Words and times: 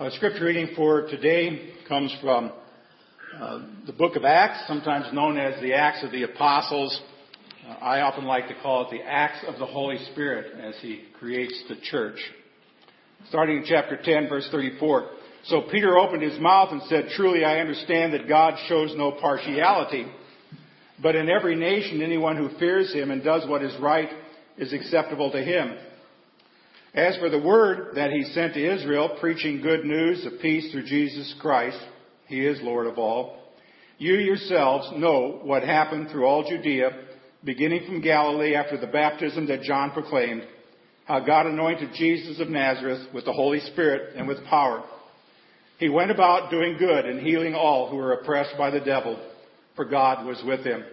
Our 0.00 0.10
scripture 0.10 0.46
reading 0.46 0.70
for 0.74 1.02
today 1.02 1.72
comes 1.86 2.12
from 2.20 2.50
uh, 3.40 3.60
the 3.86 3.92
book 3.92 4.16
of 4.16 4.24
Acts, 4.24 4.66
sometimes 4.66 5.06
known 5.14 5.38
as 5.38 5.62
the 5.62 5.74
Acts 5.74 6.02
of 6.02 6.10
the 6.10 6.24
Apostles. 6.24 7.00
Uh, 7.64 7.74
I 7.74 8.00
often 8.00 8.24
like 8.24 8.48
to 8.48 8.54
call 8.60 8.88
it 8.88 8.90
the 8.90 9.08
Acts 9.08 9.44
of 9.46 9.60
the 9.60 9.66
Holy 9.66 9.98
Spirit 10.10 10.58
as 10.60 10.74
he 10.82 11.04
creates 11.20 11.62
the 11.68 11.76
church. 11.76 12.18
Starting 13.28 13.58
in 13.58 13.64
chapter 13.68 13.96
10, 13.96 14.28
verse 14.28 14.48
34. 14.50 15.10
So 15.44 15.62
Peter 15.70 15.96
opened 15.96 16.24
his 16.24 16.40
mouth 16.40 16.72
and 16.72 16.82
said, 16.88 17.10
Truly 17.14 17.44
I 17.44 17.60
understand 17.60 18.14
that 18.14 18.28
God 18.28 18.54
shows 18.66 18.94
no 18.96 19.12
partiality, 19.12 20.06
but 21.00 21.14
in 21.14 21.30
every 21.30 21.54
nation 21.54 22.02
anyone 22.02 22.36
who 22.36 22.48
fears 22.58 22.92
him 22.92 23.12
and 23.12 23.22
does 23.22 23.48
what 23.48 23.62
is 23.62 23.80
right 23.80 24.08
is 24.58 24.72
acceptable 24.72 25.30
to 25.30 25.40
him. 25.40 25.76
As 26.94 27.16
for 27.16 27.28
the 27.28 27.40
word 27.40 27.96
that 27.96 28.12
he 28.12 28.22
sent 28.22 28.54
to 28.54 28.74
Israel, 28.74 29.16
preaching 29.18 29.60
good 29.60 29.84
news 29.84 30.24
of 30.24 30.40
peace 30.40 30.70
through 30.70 30.86
Jesus 30.86 31.34
Christ, 31.40 31.78
he 32.28 32.46
is 32.46 32.60
Lord 32.62 32.86
of 32.86 32.98
all, 32.98 33.36
you 33.98 34.14
yourselves 34.14 34.92
know 34.96 35.40
what 35.42 35.64
happened 35.64 36.10
through 36.10 36.24
all 36.24 36.48
Judea, 36.48 36.90
beginning 37.42 37.84
from 37.86 38.00
Galilee 38.00 38.54
after 38.54 38.78
the 38.78 38.86
baptism 38.86 39.48
that 39.48 39.62
John 39.62 39.90
proclaimed, 39.90 40.44
how 41.04 41.18
God 41.18 41.46
anointed 41.46 41.90
Jesus 41.96 42.38
of 42.38 42.48
Nazareth 42.48 43.12
with 43.12 43.24
the 43.24 43.32
Holy 43.32 43.58
Spirit 43.58 44.14
and 44.14 44.28
with 44.28 44.44
power. 44.44 44.84
He 45.78 45.88
went 45.88 46.12
about 46.12 46.52
doing 46.52 46.76
good 46.78 47.06
and 47.06 47.26
healing 47.26 47.56
all 47.56 47.90
who 47.90 47.96
were 47.96 48.12
oppressed 48.12 48.56
by 48.56 48.70
the 48.70 48.78
devil, 48.78 49.20
for 49.74 49.84
God 49.84 50.24
was 50.24 50.40
with 50.46 50.64
him. 50.64 50.84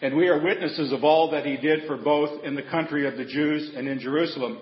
And 0.00 0.16
we 0.16 0.28
are 0.28 0.40
witnesses 0.40 0.92
of 0.92 1.02
all 1.02 1.32
that 1.32 1.44
he 1.44 1.56
did 1.56 1.88
for 1.88 1.96
both 1.96 2.44
in 2.44 2.54
the 2.54 2.62
country 2.62 3.08
of 3.08 3.16
the 3.16 3.24
Jews 3.24 3.72
and 3.74 3.88
in 3.88 3.98
Jerusalem 3.98 4.60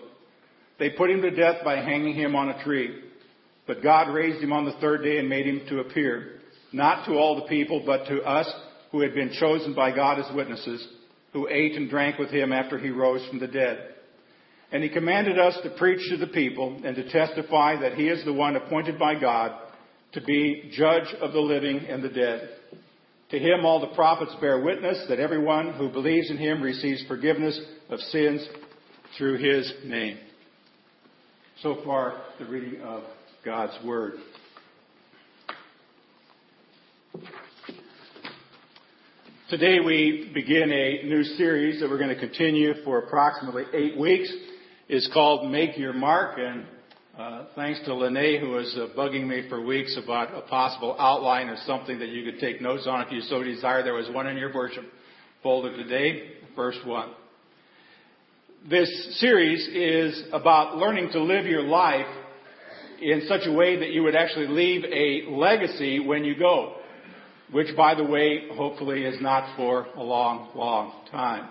they 0.78 0.91
put 0.91 1.10
him 1.10 1.23
to 1.23 1.30
death 1.30 1.56
by 1.64 1.77
hanging 1.77 2.14
him 2.14 2.34
on 2.34 2.51
a 2.51 2.64
tree. 2.64 3.02
But 3.66 3.83
God 3.83 4.12
raised 4.12 4.42
him 4.42 4.52
on 4.52 4.64
the 4.64 4.77
third 4.80 5.02
day 5.02 5.19
and 5.19 5.28
made 5.28 5.47
him 5.47 5.62
to 5.69 5.81
appear, 5.81 6.41
not 6.72 7.06
to 7.06 7.12
all 7.12 7.36
the 7.36 7.48
people, 7.48 7.83
but 7.86 8.06
to 8.06 8.20
us 8.22 8.53
who 8.92 9.00
had 9.00 9.14
been 9.14 9.33
chosen 9.39 9.75
by 9.75 9.94
God 9.94 10.19
as 10.19 10.34
witnesses, 10.34 10.86
who 11.33 11.48
ate 11.48 11.75
and 11.75 11.89
drank 11.89 12.19
with 12.19 12.31
him 12.31 12.53
after 12.53 12.78
he 12.78 12.91
rose 12.91 13.27
from 13.28 13.39
the 13.39 13.47
dead. 13.47 13.94
And 14.70 14.83
he 14.83 14.89
commanded 14.89 15.39
us 15.39 15.56
to 15.62 15.70
preach 15.78 16.00
to 16.11 16.16
the 16.16 16.27
people 16.27 16.81
and 16.84 16.97
to 16.97 17.11
testify 17.11 17.81
that 17.81 17.94
he 17.94 18.09
is 18.09 18.25
the 18.25 18.33
one 18.33 18.56
appointed 18.56 18.98
by 18.98 19.19
God 19.19 19.59
to 20.12 20.20
be 20.20 20.70
judge 20.72 21.12
of 21.20 21.33
the 21.33 21.41
living 21.41 21.78
and 21.88 22.03
the 22.03 22.09
dead. 22.09 22.50
To 23.31 23.38
him 23.38 23.64
all 23.64 23.81
the 23.81 23.94
prophets 23.94 24.34
bear 24.41 24.61
witness 24.61 25.06
that 25.09 25.19
everyone 25.19 25.75
who 25.75 25.91
believes 25.91 26.31
in 26.31 26.36
him 26.36 26.62
receives 26.62 27.05
forgiveness 27.06 27.59
of 27.88 27.98
sins 28.00 28.47
through 29.16 29.38
his 29.38 29.72
name. 29.84 30.19
So 31.62 31.78
far, 31.84 32.20
the 32.41 32.47
reading 32.47 32.80
of 32.83 33.05
God's 33.44 33.72
Word. 33.86 34.14
Today 39.48 39.78
we 39.78 40.32
begin 40.34 40.72
a 40.72 41.06
new 41.06 41.22
series 41.22 41.80
that 41.80 41.88
we're 41.88 41.98
going 41.98 42.14
to 42.14 42.19
continue 42.19 42.75
for 42.82 42.98
approximately 42.98 43.62
eight 43.72 43.97
weeks. 43.97 44.30
It's 44.88 45.08
called 45.14 45.50
Make 45.50 45.78
Your 45.78 45.92
Mark, 45.92 46.38
and 46.38 46.66
uh, 47.16 47.44
thanks 47.55 47.80
to 47.84 47.94
Lene, 47.94 48.41
who 48.41 48.50
was 48.50 48.77
uh, 48.77 48.98
bugging 48.98 49.27
me 49.27 49.48
for 49.48 49.64
weeks 49.64 49.97
about 50.02 50.34
a 50.34 50.42
possible 50.48 50.97
outline 50.98 51.48
or 51.48 51.56
something 51.66 52.00
that 52.00 52.08
you 52.08 52.30
could 52.30 52.41
take 52.41 52.60
notes 52.60 52.88
on 52.88 53.06
if 53.06 53.12
you 53.12 53.20
so 53.20 53.44
desire. 53.44 53.84
There 53.84 53.94
was 53.94 54.10
one 54.10 54.27
in 54.27 54.36
your 54.36 54.52
worship 54.52 54.84
folder 55.42 55.75
today, 55.77 56.32
first 56.56 56.84
one 56.84 57.10
this 58.68 59.20
series 59.20 59.68
is 59.68 60.24
about 60.32 60.78
learning 60.78 61.10
to 61.12 61.22
live 61.22 61.44
your 61.44 61.62
life 61.62 62.06
in 63.00 63.26
such 63.28 63.42
a 63.44 63.52
way 63.52 63.78
that 63.78 63.90
you 63.90 64.02
would 64.02 64.16
actually 64.16 64.46
leave 64.46 64.84
a 64.84 65.30
legacy 65.30 66.00
when 66.00 66.24
you 66.24 66.34
go, 66.38 66.76
which, 67.52 67.76
by 67.76 67.94
the 67.94 68.04
way, 68.04 68.48
hopefully 68.52 69.04
is 69.04 69.20
not 69.20 69.54
for 69.58 69.86
a 69.97 70.03
long, 70.03 70.50
long 70.54 70.94
time. 71.10 71.50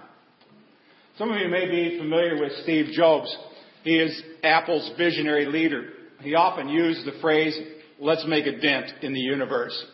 Some 1.19 1.29
of 1.29 1.37
you 1.37 1.49
may 1.49 1.69
be 1.69 1.99
familiar 1.99 2.41
with 2.41 2.51
Steve 2.63 2.87
Jobs. 2.93 3.35
He 3.83 3.99
is 3.99 4.23
Apple's 4.43 4.89
visionary 4.97 5.45
leader. 5.45 5.89
He 6.21 6.33
often 6.33 6.67
used 6.67 7.05
the 7.05 7.19
phrase, 7.21 7.55
let's 7.99 8.25
make 8.27 8.47
a 8.47 8.59
dent 8.59 8.91
in 9.03 9.13
the 9.13 9.19
universe. 9.19 9.85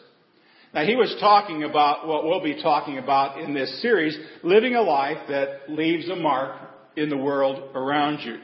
Now 0.73 0.85
he 0.85 0.95
was 0.95 1.13
talking 1.19 1.63
about 1.63 2.07
what 2.07 2.23
we'll 2.23 2.43
be 2.43 2.61
talking 2.61 2.97
about 2.97 3.41
in 3.41 3.53
this 3.53 3.81
series, 3.81 4.17
living 4.41 4.75
a 4.75 4.81
life 4.81 5.17
that 5.27 5.69
leaves 5.69 6.07
a 6.07 6.15
mark 6.15 6.68
in 6.99 7.09
the 7.09 7.17
world 7.17 7.75
around 7.75 8.19
you. 8.19 8.37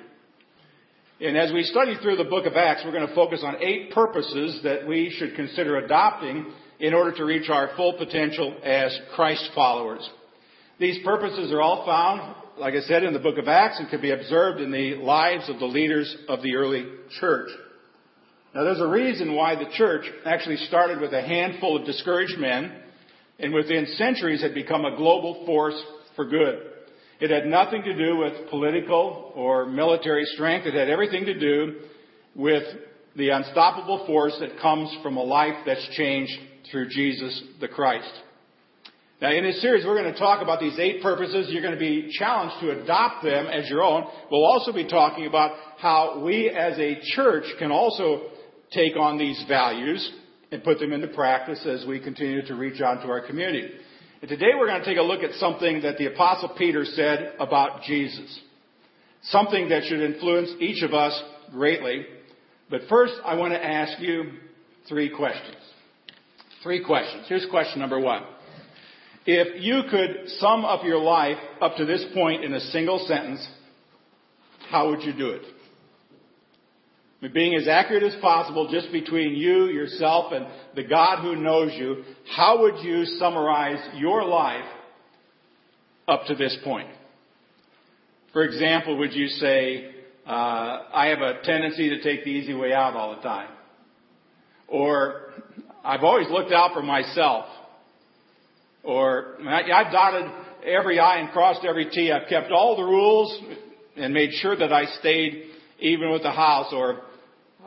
And 1.19 1.37
as 1.37 1.51
we 1.53 1.63
study 1.63 1.95
through 2.01 2.17
the 2.17 2.25
book 2.25 2.45
of 2.45 2.55
Acts, 2.55 2.81
we're 2.85 2.91
going 2.91 3.07
to 3.07 3.15
focus 3.15 3.41
on 3.43 3.61
eight 3.61 3.91
purposes 3.91 4.59
that 4.63 4.87
we 4.87 5.13
should 5.17 5.35
consider 5.35 5.77
adopting 5.77 6.51
in 6.79 6.93
order 6.93 7.13
to 7.13 7.23
reach 7.23 7.49
our 7.49 7.71
full 7.75 7.93
potential 7.93 8.55
as 8.63 8.97
Christ 9.15 9.49
followers. 9.55 10.09
These 10.77 11.05
purposes 11.05 11.53
are 11.53 11.61
all 11.61 11.85
found, 11.85 12.35
like 12.57 12.73
I 12.73 12.81
said, 12.81 13.03
in 13.03 13.13
the 13.13 13.19
book 13.19 13.37
of 13.37 13.47
Acts 13.47 13.79
and 13.79 13.89
can 13.89 14.01
be 14.01 14.11
observed 14.11 14.59
in 14.59 14.71
the 14.71 14.95
lives 14.95 15.49
of 15.49 15.59
the 15.59 15.65
leaders 15.65 16.13
of 16.27 16.41
the 16.41 16.55
early 16.55 16.85
church. 17.19 17.49
Now 18.53 18.63
there's 18.63 18.81
a 18.81 18.87
reason 18.87 19.35
why 19.35 19.55
the 19.55 19.69
church 19.73 20.05
actually 20.25 20.57
started 20.67 20.99
with 20.99 21.13
a 21.13 21.21
handful 21.21 21.77
of 21.77 21.85
discouraged 21.85 22.37
men 22.37 22.73
and 23.39 23.53
within 23.53 23.85
centuries 23.95 24.41
had 24.41 24.53
become 24.53 24.85
a 24.85 24.95
global 24.95 25.45
force 25.45 25.81
for 26.15 26.25
good. 26.25 26.71
It 27.19 27.29
had 27.29 27.45
nothing 27.45 27.83
to 27.83 27.95
do 27.95 28.17
with 28.17 28.49
political 28.49 29.31
or 29.35 29.65
military 29.65 30.25
strength. 30.25 30.67
It 30.67 30.73
had 30.73 30.89
everything 30.89 31.25
to 31.25 31.39
do 31.39 31.75
with 32.35 32.63
the 33.15 33.29
unstoppable 33.29 34.05
force 34.05 34.35
that 34.41 34.59
comes 34.59 34.95
from 35.01 35.15
a 35.15 35.23
life 35.23 35.55
that's 35.65 35.87
changed 35.95 36.33
through 36.71 36.89
Jesus 36.89 37.41
the 37.61 37.67
Christ. 37.67 38.11
Now, 39.21 39.31
in 39.31 39.45
this 39.45 39.61
series, 39.61 39.85
we're 39.85 39.97
going 39.97 40.11
to 40.11 40.19
talk 40.19 40.43
about 40.43 40.59
these 40.59 40.77
eight 40.77 41.01
purposes. 41.01 41.47
You're 41.49 41.61
going 41.61 41.73
to 41.73 41.79
be 41.79 42.11
challenged 42.19 42.55
to 42.59 42.81
adopt 42.81 43.23
them 43.23 43.47
as 43.47 43.69
your 43.69 43.81
own. 43.81 44.03
We'll 44.29 44.43
also 44.43 44.73
be 44.73 44.85
talking 44.85 45.25
about 45.25 45.51
how 45.77 46.21
we 46.21 46.49
as 46.49 46.77
a 46.77 46.99
church 47.15 47.45
can 47.57 47.71
also 47.71 48.23
take 48.71 48.97
on 48.97 49.17
these 49.17 49.41
values 49.47 50.11
and 50.51 50.61
put 50.63 50.79
them 50.79 50.91
into 50.91 51.07
practice 51.07 51.65
as 51.65 51.85
we 51.87 52.01
continue 52.01 52.45
to 52.45 52.55
reach 52.55 52.81
out 52.81 53.03
to 53.03 53.07
our 53.07 53.25
community. 53.25 53.69
And 54.21 54.29
today 54.29 54.51
we're 54.57 54.67
going 54.67 54.81
to 54.81 54.85
take 54.85 54.97
a 54.97 55.01
look 55.01 55.23
at 55.23 55.33
something 55.33 55.81
that 55.81 55.97
the 55.97 56.05
Apostle 56.05 56.55
Peter 56.57 56.85
said 56.85 57.33
about 57.37 57.83
Jesus. 57.83 58.39
Something 59.23 59.69
that 59.69 59.83
should 59.83 59.99
influence 59.99 60.51
each 60.59 60.83
of 60.83 60.93
us 60.93 61.21
greatly. 61.51 62.05
But 62.69 62.81
first, 62.89 63.13
I 63.25 63.35
want 63.35 63.53
to 63.53 63.63
ask 63.63 63.99
you 64.01 64.31
three 64.87 65.09
questions. 65.09 65.57
Three 66.63 66.83
questions. 66.83 67.25
Here's 67.27 67.45
question 67.49 67.79
number 67.79 67.99
one. 67.99 68.23
If 69.25 69.61
you 69.61 69.81
could 69.89 70.29
sum 70.37 70.63
up 70.63 70.85
your 70.85 70.99
life 70.99 71.37
up 71.59 71.75
to 71.77 71.85
this 71.85 72.05
point 72.13 72.43
in 72.43 72.53
a 72.53 72.59
single 72.59 73.05
sentence, 73.07 73.45
how 74.69 74.89
would 74.89 75.01
you 75.01 75.13
do 75.13 75.31
it? 75.31 75.41
Being 77.29 77.55
as 77.55 77.67
accurate 77.67 78.03
as 78.03 78.15
possible 78.21 78.69
just 78.71 78.91
between 78.91 79.35
you, 79.35 79.65
yourself, 79.65 80.33
and 80.33 80.45
the 80.75 80.83
God 80.83 81.21
who 81.21 81.35
knows 81.35 81.71
you, 81.73 82.03
how 82.35 82.61
would 82.61 82.83
you 82.83 83.05
summarize 83.05 83.79
your 83.95 84.25
life 84.25 84.65
up 86.07 86.25
to 86.27 86.35
this 86.35 86.57
point? 86.63 86.89
For 88.33 88.43
example, 88.43 88.97
would 88.97 89.13
you 89.13 89.27
say, 89.27 89.91
uh, 90.27 90.29
I 90.93 91.07
have 91.07 91.21
a 91.21 91.41
tendency 91.43 91.89
to 91.89 92.01
take 92.03 92.25
the 92.25 92.31
easy 92.31 92.53
way 92.53 92.73
out 92.73 92.95
all 92.95 93.15
the 93.15 93.21
time? 93.21 93.49
Or, 94.67 95.33
I've 95.83 96.03
always 96.03 96.27
looked 96.29 96.51
out 96.51 96.73
for 96.73 96.81
myself. 96.81 97.45
Or, 98.83 99.37
I've 99.47 99.91
dotted 99.91 100.29
every 100.65 100.99
I 100.99 101.19
and 101.19 101.29
crossed 101.29 101.63
every 101.65 101.89
T. 101.89 102.11
I've 102.11 102.27
kept 102.27 102.51
all 102.51 102.75
the 102.75 102.83
rules 102.83 103.39
and 103.95 104.13
made 104.13 104.31
sure 104.33 104.57
that 104.57 104.73
I 104.73 104.85
stayed 104.99 105.45
even 105.79 106.11
with 106.11 106.23
the 106.23 106.31
house. 106.31 106.73
Or, 106.73 107.01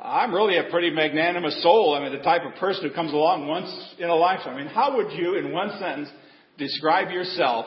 I'm 0.00 0.32
really 0.32 0.56
a 0.58 0.70
pretty 0.70 0.90
magnanimous 0.90 1.60
soul. 1.62 1.94
I 1.94 2.02
mean, 2.02 2.16
the 2.16 2.22
type 2.22 2.42
of 2.44 2.54
person 2.54 2.88
who 2.88 2.94
comes 2.94 3.12
along 3.12 3.48
once 3.48 3.94
in 3.98 4.08
a 4.08 4.14
lifetime. 4.14 4.56
I 4.56 4.58
mean, 4.58 4.68
how 4.68 4.96
would 4.96 5.12
you, 5.12 5.36
in 5.36 5.52
one 5.52 5.70
sentence, 5.78 6.08
describe 6.56 7.10
yourself 7.10 7.66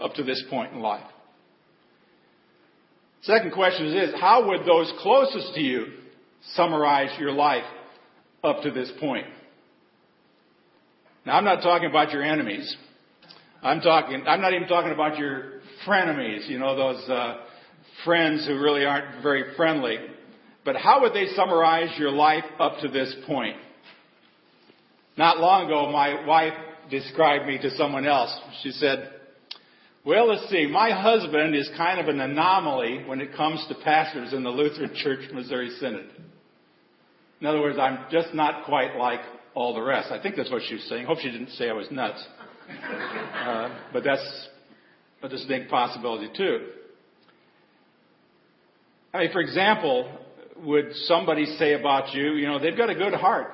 up 0.00 0.14
to 0.14 0.22
this 0.22 0.42
point 0.48 0.72
in 0.72 0.80
life? 0.80 1.04
Second 3.22 3.52
question 3.52 3.86
is 3.86 4.14
how 4.20 4.48
would 4.48 4.66
those 4.66 4.92
closest 5.00 5.54
to 5.54 5.60
you 5.60 5.86
summarize 6.54 7.18
your 7.18 7.32
life 7.32 7.64
up 8.44 8.62
to 8.62 8.70
this 8.70 8.90
point? 9.00 9.26
Now, 11.24 11.36
I'm 11.36 11.44
not 11.44 11.62
talking 11.62 11.88
about 11.88 12.12
your 12.12 12.22
enemies. 12.22 12.76
I'm 13.62 13.80
talking, 13.80 14.24
I'm 14.26 14.40
not 14.40 14.54
even 14.54 14.66
talking 14.66 14.92
about 14.92 15.18
your 15.18 15.60
frenemies, 15.86 16.48
you 16.48 16.58
know, 16.58 16.74
those, 16.74 17.08
uh, 17.08 17.36
friends 18.04 18.46
who 18.46 18.58
really 18.58 18.84
aren't 18.84 19.22
very 19.22 19.54
friendly. 19.56 19.98
But 20.64 20.76
how 20.76 21.02
would 21.02 21.12
they 21.12 21.26
summarize 21.34 21.98
your 21.98 22.10
life 22.10 22.44
up 22.58 22.78
to 22.82 22.88
this 22.88 23.14
point? 23.26 23.56
Not 25.16 25.38
long 25.38 25.66
ago, 25.66 25.90
my 25.90 26.24
wife 26.26 26.54
described 26.90 27.46
me 27.46 27.58
to 27.58 27.70
someone 27.76 28.06
else. 28.06 28.34
She 28.62 28.70
said, 28.70 29.12
well, 30.04 30.28
let's 30.28 30.48
see. 30.50 30.66
My 30.66 30.90
husband 30.90 31.54
is 31.54 31.68
kind 31.76 32.00
of 32.00 32.08
an 32.08 32.20
anomaly 32.20 33.04
when 33.06 33.20
it 33.20 33.34
comes 33.36 33.64
to 33.68 33.74
pastors 33.84 34.32
in 34.32 34.42
the 34.42 34.50
Lutheran 34.50 34.94
Church 34.96 35.30
Missouri 35.32 35.70
Synod. 35.80 36.10
In 37.40 37.46
other 37.46 37.60
words, 37.60 37.78
I'm 37.78 38.06
just 38.10 38.34
not 38.34 38.64
quite 38.64 38.96
like 38.96 39.20
all 39.54 39.74
the 39.74 39.82
rest. 39.82 40.10
I 40.10 40.20
think 40.22 40.36
that's 40.36 40.50
what 40.50 40.62
she 40.68 40.74
was 40.74 40.84
saying. 40.84 41.06
Hope 41.06 41.18
she 41.18 41.30
didn't 41.30 41.50
say 41.50 41.68
I 41.68 41.72
was 41.72 41.90
nuts. 41.90 42.24
Uh, 43.42 43.76
but 43.92 44.04
that's 44.04 44.48
a 45.20 45.28
distinct 45.28 45.68
possibility 45.68 46.30
too. 46.36 46.68
I 49.12 49.18
mean, 49.18 49.32
for 49.32 49.40
example, 49.40 50.08
would 50.56 50.94
somebody 51.04 51.46
say 51.58 51.74
about 51.74 52.14
you, 52.14 52.32
you 52.34 52.46
know, 52.46 52.58
they've 52.58 52.76
got 52.76 52.90
a 52.90 52.94
good 52.94 53.14
heart, 53.14 53.48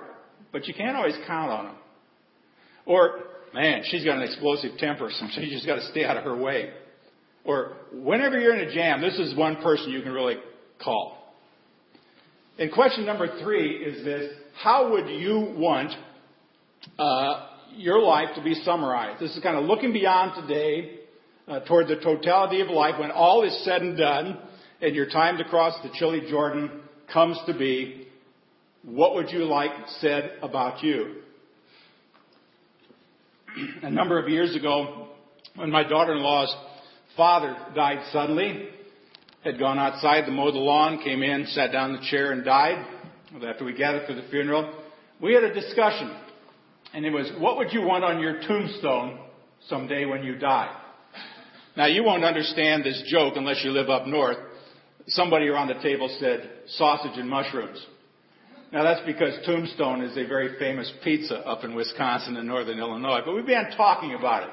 but 0.52 0.66
you 0.66 0.74
can't 0.74 0.96
always 0.96 1.16
count 1.26 1.50
on 1.50 1.64
them. 1.66 1.74
Or, 2.86 3.20
man, 3.54 3.82
she's 3.84 4.04
got 4.04 4.16
an 4.16 4.22
explosive 4.22 4.78
temper, 4.78 5.10
so 5.32 5.40
you 5.40 5.50
just 5.50 5.66
got 5.66 5.76
to 5.76 5.86
stay 5.90 6.04
out 6.04 6.16
of 6.16 6.24
her 6.24 6.36
way. 6.36 6.70
Or, 7.44 7.76
whenever 7.92 8.38
you're 8.38 8.54
in 8.54 8.68
a 8.68 8.74
jam, 8.74 9.00
this 9.00 9.18
is 9.18 9.36
one 9.36 9.56
person 9.56 9.90
you 9.90 10.02
can 10.02 10.12
really 10.12 10.36
call. 10.82 11.34
And 12.58 12.72
question 12.72 13.06
number 13.06 13.40
three 13.40 13.76
is 13.76 14.04
this 14.04 14.32
How 14.60 14.90
would 14.90 15.08
you 15.08 15.54
want 15.56 15.92
uh, 16.98 17.46
your 17.76 18.00
life 18.00 18.34
to 18.34 18.42
be 18.42 18.54
summarized? 18.54 19.20
This 19.22 19.36
is 19.36 19.42
kind 19.42 19.56
of 19.56 19.64
looking 19.64 19.92
beyond 19.92 20.46
today 20.46 20.98
uh, 21.46 21.60
toward 21.60 21.86
the 21.86 21.96
totality 21.96 22.60
of 22.60 22.68
life 22.68 22.98
when 22.98 23.12
all 23.12 23.44
is 23.44 23.64
said 23.64 23.82
and 23.82 23.96
done 23.96 24.38
and 24.80 24.94
your 24.94 25.08
time 25.08 25.38
to 25.38 25.44
cross 25.44 25.74
the 25.82 25.90
chilly 25.94 26.22
Jordan 26.28 26.70
comes 27.12 27.38
to 27.46 27.54
be. 27.54 28.06
What 28.84 29.14
would 29.14 29.30
you 29.30 29.44
like 29.44 29.70
said 30.00 30.38
about 30.42 30.82
you? 30.82 31.16
A 33.82 33.90
number 33.90 34.22
of 34.22 34.28
years 34.28 34.54
ago, 34.54 35.08
when 35.56 35.70
my 35.70 35.82
daughter 35.82 36.12
in 36.14 36.22
law's 36.22 36.54
father 37.16 37.56
died 37.74 37.98
suddenly, 38.12 38.68
had 39.44 39.58
gone 39.58 39.78
outside 39.78 40.26
to 40.26 40.30
mow 40.30 40.50
the 40.52 40.58
lawn, 40.58 41.00
came 41.02 41.22
in, 41.22 41.46
sat 41.46 41.72
down 41.72 41.90
in 41.90 41.96
the 41.96 42.06
chair, 42.08 42.32
and 42.32 42.44
died. 42.44 42.84
After 43.46 43.64
we 43.64 43.74
gathered 43.74 44.06
for 44.06 44.14
the 44.14 44.26
funeral, 44.30 44.74
we 45.20 45.34
had 45.34 45.44
a 45.44 45.52
discussion. 45.52 46.16
And 46.94 47.04
it 47.04 47.10
was, 47.10 47.30
what 47.38 47.56
would 47.58 47.72
you 47.72 47.82
want 47.82 48.04
on 48.04 48.20
your 48.20 48.40
tombstone 48.40 49.18
someday 49.68 50.06
when 50.06 50.24
you 50.24 50.38
die? 50.38 50.74
Now, 51.76 51.86
you 51.86 52.02
won't 52.02 52.24
understand 52.24 52.84
this 52.84 53.02
joke 53.08 53.34
unless 53.36 53.62
you 53.62 53.70
live 53.70 53.90
up 53.90 54.06
north. 54.06 54.38
Somebody 55.08 55.48
around 55.48 55.68
the 55.68 55.82
table 55.82 56.14
said, 56.20 56.50
sausage 56.68 57.18
and 57.18 57.28
mushrooms. 57.28 57.84
Now, 58.72 58.82
that's 58.82 59.04
because 59.06 59.34
Tombstone 59.46 60.02
is 60.02 60.16
a 60.18 60.26
very 60.26 60.58
famous 60.58 60.92
pizza 61.02 61.36
up 61.36 61.64
in 61.64 61.74
Wisconsin 61.74 62.36
and 62.36 62.46
northern 62.46 62.78
Illinois. 62.78 63.20
But 63.24 63.34
we 63.34 63.40
began 63.40 63.70
talking 63.76 64.14
about 64.14 64.42
it. 64.42 64.50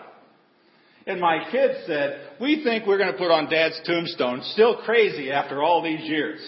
And 1.07 1.19
my 1.19 1.45
kids 1.51 1.73
said, 1.85 2.31
We 2.39 2.63
think 2.63 2.87
we're 2.87 2.97
going 2.97 3.11
to 3.11 3.17
put 3.17 3.29
on 3.29 3.49
Dad's 3.49 3.79
tombstone, 3.85 4.41
still 4.53 4.77
crazy 4.83 5.31
after 5.31 5.61
all 5.61 5.83
these 5.83 6.01
years. 6.01 6.39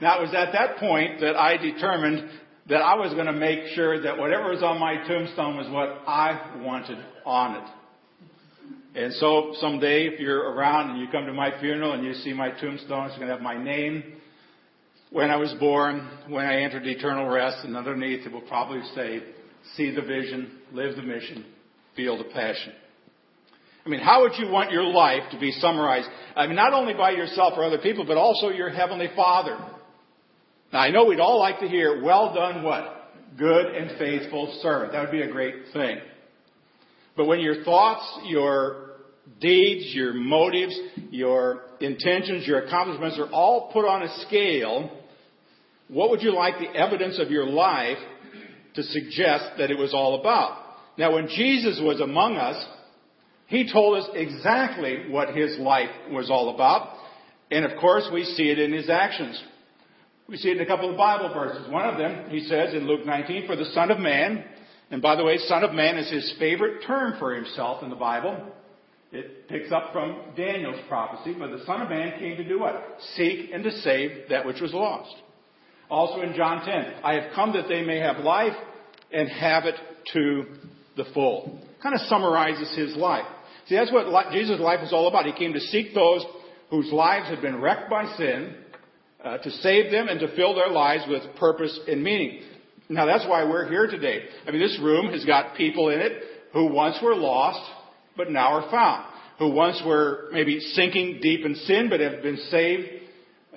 Now, 0.00 0.18
it 0.18 0.22
was 0.22 0.34
at 0.34 0.52
that 0.52 0.78
point 0.78 1.20
that 1.20 1.36
I 1.36 1.56
determined 1.56 2.28
that 2.68 2.80
I 2.80 2.94
was 2.96 3.12
going 3.12 3.26
to 3.26 3.32
make 3.32 3.74
sure 3.74 4.02
that 4.02 4.18
whatever 4.18 4.50
was 4.50 4.62
on 4.62 4.80
my 4.80 4.96
tombstone 5.06 5.56
was 5.56 5.68
what 5.70 6.02
I 6.08 6.60
wanted 6.62 6.98
on 7.24 7.56
it. 7.56 7.70
And 8.94 9.12
so 9.14 9.54
someday, 9.58 10.06
if 10.06 10.20
you're 10.20 10.52
around 10.52 10.90
and 10.90 11.00
you 11.00 11.08
come 11.10 11.26
to 11.26 11.32
my 11.32 11.58
funeral 11.60 11.94
and 11.94 12.04
you 12.04 12.14
see 12.14 12.32
my 12.32 12.50
tombstone, 12.50 13.06
it's 13.06 13.16
going 13.16 13.26
to 13.26 13.34
have 13.34 13.42
my 13.42 13.60
name, 13.60 14.04
when 15.10 15.30
I 15.30 15.36
was 15.36 15.52
born, 15.58 16.08
when 16.28 16.44
I 16.44 16.62
entered 16.62 16.86
eternal 16.86 17.28
rest, 17.28 17.64
and 17.64 17.76
underneath 17.76 18.26
it 18.26 18.32
will 18.32 18.40
probably 18.42 18.82
say, 18.94 19.22
see 19.76 19.94
the 19.94 20.02
vision, 20.02 20.58
live 20.72 20.96
the 20.96 21.02
mission, 21.02 21.44
feel 21.96 22.18
the 22.18 22.24
passion. 22.24 22.72
I 23.84 23.88
mean, 23.88 24.00
how 24.00 24.22
would 24.22 24.32
you 24.38 24.48
want 24.48 24.70
your 24.70 24.84
life 24.84 25.22
to 25.32 25.38
be 25.38 25.50
summarized? 25.52 26.08
I 26.34 26.46
mean, 26.46 26.56
not 26.56 26.72
only 26.72 26.94
by 26.94 27.10
yourself 27.10 27.54
or 27.56 27.64
other 27.64 27.78
people, 27.78 28.04
but 28.06 28.16
also 28.16 28.48
your 28.48 28.70
Heavenly 28.70 29.08
Father. 29.14 29.58
Now, 30.72 30.80
I 30.80 30.90
know 30.90 31.04
we'd 31.04 31.20
all 31.20 31.38
like 31.38 31.60
to 31.60 31.68
hear, 31.68 32.02
well 32.02 32.32
done 32.34 32.62
what? 32.62 33.10
Good 33.36 33.66
and 33.74 33.98
faithful 33.98 34.58
servant. 34.62 34.92
That 34.92 35.02
would 35.02 35.12
be 35.12 35.22
a 35.22 35.30
great 35.30 35.54
thing. 35.72 35.98
But 37.16 37.26
when 37.26 37.40
your 37.40 37.62
thoughts, 37.62 38.04
your 38.26 38.83
deeds, 39.40 39.94
your 39.94 40.14
motives, 40.14 40.78
your 41.10 41.62
intentions, 41.80 42.46
your 42.46 42.64
accomplishments 42.64 43.18
are 43.18 43.30
all 43.30 43.70
put 43.72 43.86
on 43.86 44.02
a 44.02 44.18
scale, 44.26 44.90
what 45.88 46.10
would 46.10 46.22
you 46.22 46.34
like 46.34 46.58
the 46.58 46.78
evidence 46.78 47.18
of 47.18 47.30
your 47.30 47.46
life 47.46 47.98
to 48.74 48.82
suggest 48.82 49.44
that 49.58 49.70
it 49.70 49.78
was 49.78 49.92
all 49.92 50.20
about? 50.20 50.58
Now, 50.96 51.14
when 51.14 51.28
Jesus 51.28 51.80
was 51.82 52.00
among 52.00 52.36
us, 52.36 52.64
he 53.46 53.70
told 53.70 53.98
us 53.98 54.08
exactly 54.14 55.10
what 55.10 55.34
his 55.34 55.58
life 55.58 55.90
was 56.10 56.30
all 56.30 56.54
about. 56.54 56.96
And 57.50 57.64
of 57.64 57.78
course, 57.78 58.08
we 58.12 58.24
see 58.24 58.50
it 58.50 58.58
in 58.58 58.72
his 58.72 58.88
actions. 58.88 59.40
We 60.26 60.38
see 60.38 60.48
it 60.48 60.56
in 60.56 60.62
a 60.62 60.66
couple 60.66 60.90
of 60.90 60.96
Bible 60.96 61.32
verses. 61.34 61.70
One 61.70 61.86
of 61.86 61.98
them, 61.98 62.30
he 62.30 62.40
says 62.40 62.72
in 62.72 62.86
Luke 62.86 63.04
19, 63.04 63.46
for 63.46 63.56
the 63.56 63.66
Son 63.66 63.90
of 63.90 63.98
Man, 63.98 64.44
and 64.90 65.02
by 65.02 65.16
the 65.16 65.24
way, 65.24 65.36
Son 65.38 65.64
of 65.64 65.72
Man 65.72 65.98
is 65.98 66.10
his 66.10 66.34
favorite 66.38 66.82
term 66.86 67.14
for 67.18 67.34
himself 67.34 67.82
in 67.82 67.90
the 67.90 67.96
Bible. 67.96 68.52
It 69.14 69.48
picks 69.48 69.70
up 69.70 69.92
from 69.92 70.16
Daniel's 70.36 70.80
prophecy, 70.88 71.36
but 71.38 71.50
the 71.50 71.64
Son 71.64 71.80
of 71.80 71.88
Man 71.88 72.18
came 72.18 72.36
to 72.36 72.44
do 72.44 72.58
what? 72.58 72.98
Seek 73.14 73.50
and 73.52 73.62
to 73.62 73.70
save 73.70 74.28
that 74.30 74.44
which 74.44 74.60
was 74.60 74.74
lost. 74.74 75.14
Also 75.88 76.20
in 76.22 76.34
John 76.34 76.64
10, 76.64 76.94
I 77.04 77.14
have 77.14 77.32
come 77.32 77.52
that 77.52 77.68
they 77.68 77.82
may 77.82 77.98
have 77.98 78.18
life 78.18 78.56
and 79.12 79.28
have 79.28 79.66
it 79.66 79.76
to 80.14 80.44
the 80.96 81.04
full. 81.14 81.60
Kind 81.80 81.94
of 81.94 82.00
summarizes 82.08 82.76
his 82.76 82.96
life. 82.96 83.26
See, 83.68 83.76
that's 83.76 83.92
what 83.92 84.32
Jesus' 84.32 84.58
life 84.58 84.80
was 84.80 84.92
all 84.92 85.06
about. 85.06 85.26
He 85.26 85.32
came 85.32 85.52
to 85.52 85.60
seek 85.60 85.94
those 85.94 86.24
whose 86.70 86.90
lives 86.92 87.28
had 87.28 87.40
been 87.40 87.60
wrecked 87.60 87.88
by 87.88 88.12
sin, 88.16 88.56
uh, 89.22 89.38
to 89.38 89.50
save 89.50 89.92
them 89.92 90.08
and 90.08 90.18
to 90.20 90.34
fill 90.34 90.54
their 90.54 90.70
lives 90.70 91.04
with 91.08 91.22
purpose 91.36 91.78
and 91.86 92.02
meaning. 92.02 92.42
Now 92.88 93.06
that's 93.06 93.26
why 93.26 93.44
we're 93.44 93.68
here 93.68 93.86
today. 93.86 94.24
I 94.46 94.50
mean, 94.50 94.60
this 94.60 94.78
room 94.82 95.12
has 95.12 95.24
got 95.24 95.56
people 95.56 95.90
in 95.90 96.00
it 96.00 96.12
who 96.52 96.66
once 96.66 96.98
were 97.02 97.14
lost, 97.14 97.70
but 98.16 98.30
now 98.30 98.54
are 98.54 98.70
found. 98.70 99.06
Who 99.38 99.50
once 99.50 99.82
were 99.84 100.28
maybe 100.32 100.60
sinking 100.60 101.18
deep 101.20 101.44
in 101.44 101.54
sin, 101.54 101.88
but 101.90 102.00
have 102.00 102.22
been 102.22 102.38
saved 102.50 102.88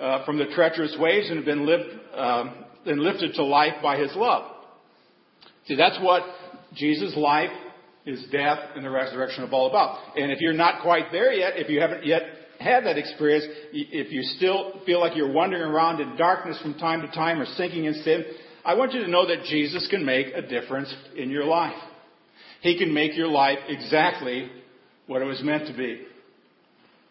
uh, 0.00 0.24
from 0.24 0.38
the 0.38 0.46
treacherous 0.54 0.96
waves 0.98 1.28
and 1.28 1.36
have 1.36 1.46
been, 1.46 1.66
lived, 1.66 1.90
um, 2.14 2.64
been 2.84 3.02
lifted 3.02 3.34
to 3.34 3.44
life 3.44 3.74
by 3.82 3.96
His 3.96 4.10
love. 4.16 4.50
See, 5.66 5.76
that's 5.76 5.98
what 6.00 6.22
Jesus' 6.74 7.16
life 7.16 7.50
his 8.08 8.24
death 8.32 8.58
and 8.74 8.84
the 8.84 8.90
resurrection 8.90 9.44
are 9.44 9.50
all 9.50 9.68
about. 9.68 10.16
And 10.16 10.32
if 10.32 10.40
you're 10.40 10.54
not 10.54 10.82
quite 10.82 11.12
there 11.12 11.30
yet, 11.30 11.54
if 11.56 11.68
you 11.68 11.80
haven't 11.80 12.06
yet 12.06 12.22
had 12.58 12.84
that 12.86 12.96
experience, 12.96 13.44
if 13.72 14.10
you 14.10 14.22
still 14.36 14.80
feel 14.86 15.00
like 15.00 15.14
you're 15.14 15.30
wandering 15.30 15.62
around 15.62 16.00
in 16.00 16.16
darkness 16.16 16.58
from 16.62 16.74
time 16.74 17.02
to 17.02 17.08
time 17.08 17.38
or 17.38 17.44
sinking 17.56 17.84
in 17.84 17.94
sin, 18.02 18.24
I 18.64 18.74
want 18.74 18.94
you 18.94 19.02
to 19.02 19.10
know 19.10 19.26
that 19.26 19.44
Jesus 19.44 19.86
can 19.90 20.04
make 20.04 20.28
a 20.34 20.40
difference 20.40 20.92
in 21.16 21.30
your 21.30 21.44
life. 21.44 21.76
He 22.62 22.78
can 22.78 22.92
make 22.94 23.14
your 23.14 23.28
life 23.28 23.58
exactly 23.68 24.50
what 25.08 25.20
it 25.20 25.24
was 25.24 25.42
meant 25.42 25.66
to 25.66 25.76
be. 25.76 26.02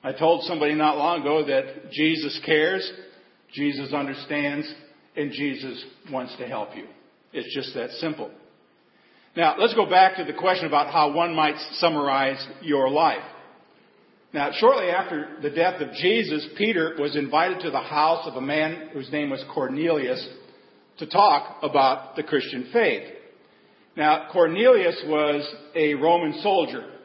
I 0.03 0.13
told 0.13 0.43
somebody 0.43 0.73
not 0.75 0.97
long 0.97 1.21
ago 1.21 1.45
that 1.45 1.91
Jesus 1.91 2.39
cares, 2.45 2.89
Jesus 3.51 3.91
understands, 3.91 4.71
and 5.17 5.31
Jesus 5.31 5.83
wants 6.09 6.35
to 6.37 6.47
help 6.47 6.69
you. 6.75 6.85
It's 7.33 7.53
just 7.53 7.73
that 7.75 7.89
simple. 7.99 8.31
Now, 9.35 9.55
let's 9.59 9.73
go 9.73 9.89
back 9.89 10.15
to 10.17 10.23
the 10.23 10.33
question 10.33 10.67
about 10.67 10.93
how 10.93 11.11
one 11.11 11.35
might 11.35 11.57
summarize 11.73 12.45
your 12.61 12.89
life. 12.89 13.23
Now, 14.33 14.51
shortly 14.51 14.89
after 14.89 15.37
the 15.41 15.49
death 15.49 15.81
of 15.81 15.91
Jesus, 15.93 16.47
Peter 16.57 16.95
was 16.99 17.15
invited 17.15 17.61
to 17.61 17.71
the 17.71 17.79
house 17.79 18.27
of 18.27 18.35
a 18.35 18.41
man 18.41 18.89
whose 18.93 19.11
name 19.11 19.29
was 19.29 19.43
Cornelius 19.53 20.27
to 20.99 21.07
talk 21.07 21.57
about 21.63 22.15
the 22.15 22.23
Christian 22.23 22.69
faith. 22.71 23.03
Now, 23.95 24.27
Cornelius 24.31 25.03
was 25.07 25.47
a 25.75 25.95
Roman 25.95 26.39
soldier. 26.41 26.96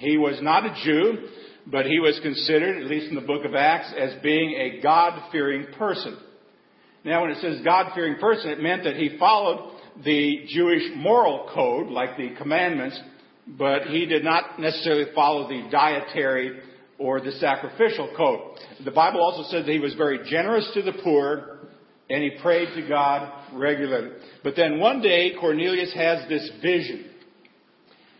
He 0.00 0.16
was 0.16 0.38
not 0.40 0.64
a 0.64 0.74
Jew, 0.82 1.28
but 1.66 1.84
he 1.84 2.00
was 2.00 2.18
considered, 2.22 2.82
at 2.82 2.88
least 2.88 3.08
in 3.08 3.14
the 3.14 3.20
book 3.20 3.44
of 3.44 3.54
Acts, 3.54 3.92
as 3.96 4.14
being 4.22 4.52
a 4.52 4.80
God-fearing 4.82 5.74
person. 5.78 6.16
Now, 7.04 7.20
when 7.20 7.30
it 7.30 7.38
says 7.42 7.60
God-fearing 7.62 8.18
person, 8.18 8.50
it 8.50 8.62
meant 8.62 8.84
that 8.84 8.96
he 8.96 9.18
followed 9.18 9.76
the 10.02 10.46
Jewish 10.48 10.84
moral 10.96 11.50
code, 11.54 11.88
like 11.88 12.16
the 12.16 12.30
commandments, 12.38 12.98
but 13.46 13.82
he 13.88 14.06
did 14.06 14.24
not 14.24 14.58
necessarily 14.58 15.12
follow 15.14 15.48
the 15.48 15.68
dietary 15.70 16.60
or 16.98 17.20
the 17.20 17.32
sacrificial 17.32 18.10
code. 18.16 18.58
The 18.82 18.90
Bible 18.90 19.20
also 19.20 19.50
says 19.50 19.66
that 19.66 19.72
he 19.72 19.80
was 19.80 19.94
very 19.94 20.30
generous 20.30 20.70
to 20.74 20.82
the 20.82 20.94
poor 21.04 21.58
and 22.08 22.22
he 22.22 22.38
prayed 22.40 22.74
to 22.74 22.88
God 22.88 23.32
regularly. 23.52 24.12
But 24.42 24.56
then 24.56 24.80
one 24.80 25.02
day 25.02 25.34
Cornelius 25.38 25.92
has 25.94 26.26
this 26.28 26.50
vision. 26.62 27.09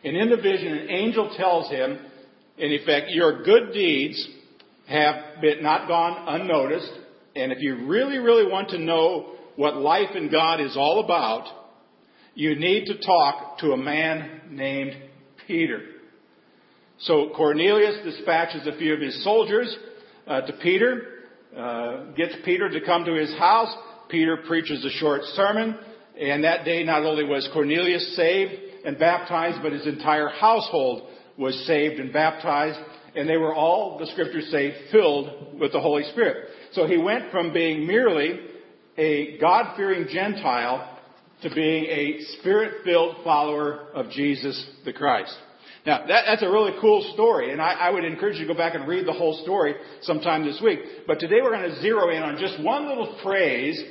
And 0.04 0.16
in 0.16 0.30
the 0.30 0.36
vision, 0.36 0.72
an 0.72 0.90
angel 0.90 1.34
tells 1.36 1.70
him, 1.70 1.98
in 2.56 2.72
effect, 2.72 3.10
your 3.10 3.42
good 3.42 3.72
deeds 3.72 4.28
have 4.88 5.40
been 5.40 5.62
not 5.62 5.88
gone 5.88 6.40
unnoticed. 6.40 6.92
And 7.36 7.52
if 7.52 7.58
you 7.60 7.86
really, 7.86 8.18
really 8.18 8.50
want 8.50 8.70
to 8.70 8.78
know 8.78 9.34
what 9.56 9.76
life 9.76 10.14
in 10.14 10.30
God 10.30 10.60
is 10.60 10.76
all 10.76 11.04
about, 11.04 11.46
you 12.34 12.54
need 12.56 12.86
to 12.86 12.98
talk 12.98 13.58
to 13.58 13.72
a 13.72 13.76
man 13.76 14.42
named 14.50 14.96
Peter. 15.46 15.80
So 17.00 17.30
Cornelius 17.36 17.96
dispatches 18.04 18.66
a 18.66 18.76
few 18.78 18.94
of 18.94 19.00
his 19.00 19.22
soldiers 19.24 19.74
uh, 20.26 20.42
to 20.42 20.52
Peter, 20.62 21.02
uh, 21.56 22.12
gets 22.16 22.34
Peter 22.44 22.68
to 22.68 22.80
come 22.84 23.04
to 23.04 23.14
his 23.14 23.32
house. 23.38 23.74
Peter 24.08 24.38
preaches 24.46 24.84
a 24.84 24.90
short 24.98 25.22
sermon, 25.34 25.76
and 26.20 26.44
that 26.44 26.64
day 26.64 26.82
not 26.84 27.04
only 27.04 27.24
was 27.24 27.48
Cornelius 27.52 28.16
saved 28.16 28.69
and 28.84 28.98
baptized, 28.98 29.58
but 29.62 29.72
his 29.72 29.86
entire 29.86 30.28
household 30.28 31.08
was 31.36 31.54
saved 31.66 32.00
and 32.00 32.12
baptized, 32.12 32.78
and 33.16 33.28
they 33.28 33.36
were 33.36 33.54
all, 33.54 33.98
the 33.98 34.06
scriptures 34.06 34.48
say, 34.50 34.74
filled 34.92 35.58
with 35.58 35.72
the 35.72 35.80
Holy 35.80 36.04
Spirit. 36.12 36.48
So 36.72 36.86
he 36.86 36.98
went 36.98 37.30
from 37.30 37.52
being 37.52 37.86
merely 37.86 38.40
a 38.96 39.38
God-fearing 39.38 40.08
Gentile 40.12 40.98
to 41.42 41.54
being 41.54 41.84
a 41.84 42.20
spirit-filled 42.38 43.24
follower 43.24 43.88
of 43.94 44.10
Jesus 44.10 44.62
the 44.84 44.92
Christ. 44.92 45.34
Now, 45.86 46.06
that, 46.06 46.24
that's 46.26 46.42
a 46.42 46.50
really 46.50 46.72
cool 46.80 47.10
story, 47.14 47.52
and 47.52 47.60
I, 47.60 47.72
I, 47.72 47.90
would 47.90 48.04
encourage 48.04 48.36
you 48.36 48.46
to 48.46 48.52
go 48.52 48.58
back 48.58 48.74
and 48.74 48.86
read 48.86 49.06
the 49.06 49.14
whole 49.14 49.42
story 49.42 49.74
sometime 50.02 50.44
this 50.44 50.60
week. 50.62 50.80
But 51.06 51.18
today 51.20 51.38
we're 51.42 51.56
going 51.56 51.70
to 51.70 51.80
zero 51.80 52.10
in 52.10 52.22
on 52.22 52.38
just 52.38 52.62
one 52.62 52.86
little 52.86 53.18
phrase 53.22 53.82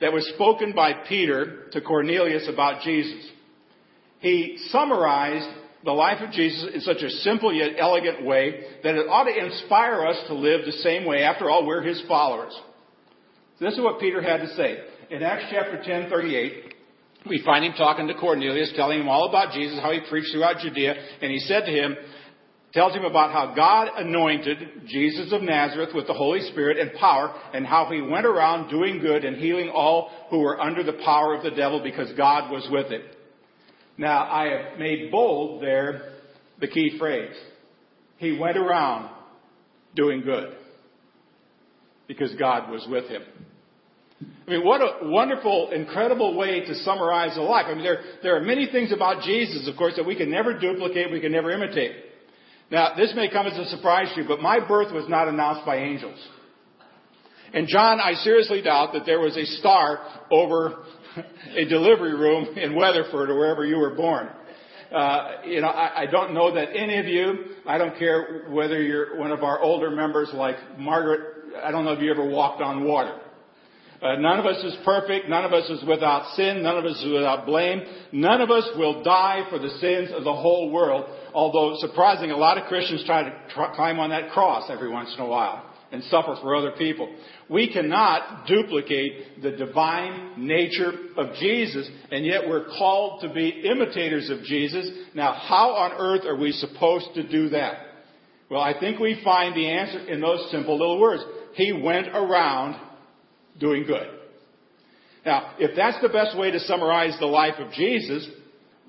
that 0.00 0.12
was 0.12 0.28
spoken 0.34 0.72
by 0.74 0.92
Peter 1.08 1.66
to 1.72 1.80
Cornelius 1.80 2.48
about 2.52 2.82
Jesus. 2.82 3.30
He 4.20 4.58
summarized 4.70 5.48
the 5.84 5.92
life 5.92 6.20
of 6.20 6.32
Jesus 6.32 6.70
in 6.74 6.80
such 6.80 7.02
a 7.02 7.10
simple 7.10 7.52
yet 7.52 7.72
elegant 7.78 8.24
way 8.24 8.62
that 8.82 8.94
it 8.94 9.06
ought 9.08 9.24
to 9.24 9.44
inspire 9.46 10.06
us 10.06 10.16
to 10.26 10.34
live 10.34 10.64
the 10.64 10.72
same 10.72 11.04
way. 11.04 11.22
After 11.22 11.48
all, 11.48 11.66
we're 11.66 11.82
his 11.82 12.02
followers. 12.08 12.58
This 13.60 13.74
is 13.74 13.80
what 13.80 14.00
Peter 14.00 14.20
had 14.20 14.38
to 14.38 14.48
say. 14.56 14.78
In 15.10 15.22
Acts 15.22 15.46
chapter 15.50 15.80
10, 15.82 16.10
38, 16.10 16.74
we 17.28 17.42
find 17.44 17.64
him 17.64 17.72
talking 17.76 18.08
to 18.08 18.14
Cornelius, 18.14 18.72
telling 18.76 19.00
him 19.00 19.08
all 19.08 19.28
about 19.28 19.52
Jesus, 19.52 19.78
how 19.80 19.92
he 19.92 20.00
preached 20.08 20.32
throughout 20.32 20.58
Judea, 20.58 20.94
and 21.22 21.30
he 21.30 21.38
said 21.38 21.64
to 21.64 21.72
him, 21.72 21.96
tells 22.72 22.94
him 22.94 23.04
about 23.04 23.32
how 23.32 23.54
God 23.54 23.88
anointed 23.96 24.82
Jesus 24.86 25.32
of 25.32 25.42
Nazareth 25.42 25.90
with 25.94 26.06
the 26.06 26.12
Holy 26.12 26.40
Spirit 26.50 26.78
and 26.78 26.92
power, 26.94 27.34
and 27.54 27.66
how 27.66 27.86
he 27.90 28.00
went 28.00 28.26
around 28.26 28.68
doing 28.68 29.00
good 29.00 29.24
and 29.24 29.36
healing 29.36 29.70
all 29.70 30.10
who 30.30 30.40
were 30.40 30.60
under 30.60 30.82
the 30.82 31.00
power 31.04 31.34
of 31.34 31.42
the 31.42 31.50
devil 31.50 31.82
because 31.82 32.12
God 32.16 32.50
was 32.50 32.68
with 32.70 32.90
him. 32.90 33.02
Now, 33.98 34.30
I 34.30 34.44
have 34.46 34.78
made 34.78 35.10
bold 35.10 35.60
there 35.60 36.12
the 36.60 36.68
key 36.68 36.96
phrase. 36.98 37.34
He 38.16 38.38
went 38.38 38.56
around 38.56 39.10
doing 39.94 40.22
good 40.22 40.56
because 42.06 42.32
God 42.36 42.70
was 42.70 42.86
with 42.88 43.08
him. 43.08 43.22
I 44.46 44.50
mean, 44.50 44.64
what 44.64 44.80
a 44.80 45.08
wonderful, 45.08 45.70
incredible 45.72 46.36
way 46.36 46.60
to 46.60 46.74
summarize 46.76 47.36
a 47.36 47.42
life. 47.42 47.66
I 47.68 47.74
mean, 47.74 47.84
there, 47.84 48.00
there 48.22 48.36
are 48.36 48.40
many 48.40 48.68
things 48.70 48.92
about 48.92 49.22
Jesus, 49.22 49.68
of 49.68 49.76
course, 49.76 49.94
that 49.96 50.06
we 50.06 50.16
can 50.16 50.30
never 50.30 50.58
duplicate, 50.58 51.12
we 51.12 51.20
can 51.20 51.32
never 51.32 51.50
imitate. 51.50 51.92
Now, 52.70 52.94
this 52.96 53.12
may 53.14 53.30
come 53.30 53.46
as 53.46 53.58
a 53.58 53.66
surprise 53.66 54.08
to 54.14 54.22
you, 54.22 54.28
but 54.28 54.40
my 54.40 54.66
birth 54.66 54.92
was 54.92 55.08
not 55.08 55.28
announced 55.28 55.66
by 55.66 55.76
angels. 55.76 56.18
And 57.52 57.66
John, 57.66 58.00
I 58.00 58.14
seriously 58.14 58.62
doubt 58.62 58.92
that 58.92 59.06
there 59.06 59.20
was 59.20 59.36
a 59.36 59.44
star 59.44 60.00
over 60.30 60.84
a 61.56 61.64
delivery 61.64 62.14
room 62.14 62.56
in 62.56 62.74
Weatherford 62.74 63.30
or 63.30 63.38
wherever 63.38 63.64
you 63.64 63.76
were 63.78 63.94
born. 63.94 64.28
Uh, 64.92 65.42
you 65.44 65.60
know, 65.60 65.68
I, 65.68 66.02
I 66.02 66.06
don't 66.06 66.32
know 66.32 66.54
that 66.54 66.74
any 66.74 66.98
of 66.98 67.06
you, 67.06 67.56
I 67.66 67.76
don't 67.76 67.98
care 67.98 68.46
whether 68.48 68.80
you're 68.82 69.18
one 69.18 69.32
of 69.32 69.42
our 69.42 69.60
older 69.60 69.90
members 69.90 70.30
like 70.32 70.56
Margaret, 70.78 71.54
I 71.62 71.70
don't 71.70 71.84
know 71.84 71.92
if 71.92 72.00
you 72.00 72.10
ever 72.10 72.26
walked 72.26 72.62
on 72.62 72.84
water. 72.84 73.20
Uh, 74.00 74.14
none 74.14 74.38
of 74.38 74.46
us 74.46 74.62
is 74.62 74.76
perfect. 74.84 75.28
None 75.28 75.44
of 75.44 75.52
us 75.52 75.68
is 75.68 75.82
without 75.86 76.34
sin. 76.36 76.62
None 76.62 76.78
of 76.78 76.84
us 76.84 76.96
is 77.02 77.12
without 77.12 77.46
blame. 77.46 77.82
None 78.12 78.40
of 78.40 78.50
us 78.50 78.64
will 78.76 79.02
die 79.02 79.44
for 79.50 79.58
the 79.58 79.70
sins 79.80 80.10
of 80.14 80.22
the 80.22 80.32
whole 80.32 80.70
world. 80.70 81.04
Although 81.34 81.76
surprising, 81.80 82.30
a 82.30 82.36
lot 82.36 82.58
of 82.58 82.68
Christians 82.68 83.02
try 83.04 83.24
to 83.24 83.72
climb 83.74 83.98
on 83.98 84.10
that 84.10 84.30
cross 84.30 84.70
every 84.70 84.88
once 84.88 85.12
in 85.18 85.24
a 85.24 85.26
while 85.26 85.67
and 85.90 86.02
suffer 86.04 86.36
for 86.40 86.54
other 86.54 86.72
people. 86.72 87.14
We 87.48 87.72
cannot 87.72 88.46
duplicate 88.46 89.42
the 89.42 89.52
divine 89.52 90.46
nature 90.46 90.92
of 91.16 91.34
Jesus, 91.40 91.88
and 92.10 92.26
yet 92.26 92.48
we're 92.48 92.66
called 92.66 93.22
to 93.22 93.32
be 93.32 93.62
imitators 93.64 94.28
of 94.30 94.42
Jesus. 94.42 94.90
Now, 95.14 95.32
how 95.32 95.70
on 95.70 95.92
earth 95.92 96.26
are 96.26 96.36
we 96.36 96.52
supposed 96.52 97.14
to 97.14 97.26
do 97.26 97.50
that? 97.50 97.78
Well, 98.50 98.60
I 98.60 98.78
think 98.78 98.98
we 98.98 99.20
find 99.22 99.54
the 99.54 99.68
answer 99.68 100.08
in 100.08 100.20
those 100.20 100.50
simple 100.50 100.78
little 100.78 101.00
words. 101.00 101.22
He 101.54 101.72
went 101.72 102.08
around 102.08 102.80
doing 103.58 103.84
good. 103.86 104.08
Now, 105.26 105.54
if 105.58 105.76
that's 105.76 106.00
the 106.00 106.08
best 106.08 106.38
way 106.38 106.50
to 106.50 106.60
summarize 106.60 107.16
the 107.18 107.26
life 107.26 107.54
of 107.58 107.72
Jesus, 107.72 108.26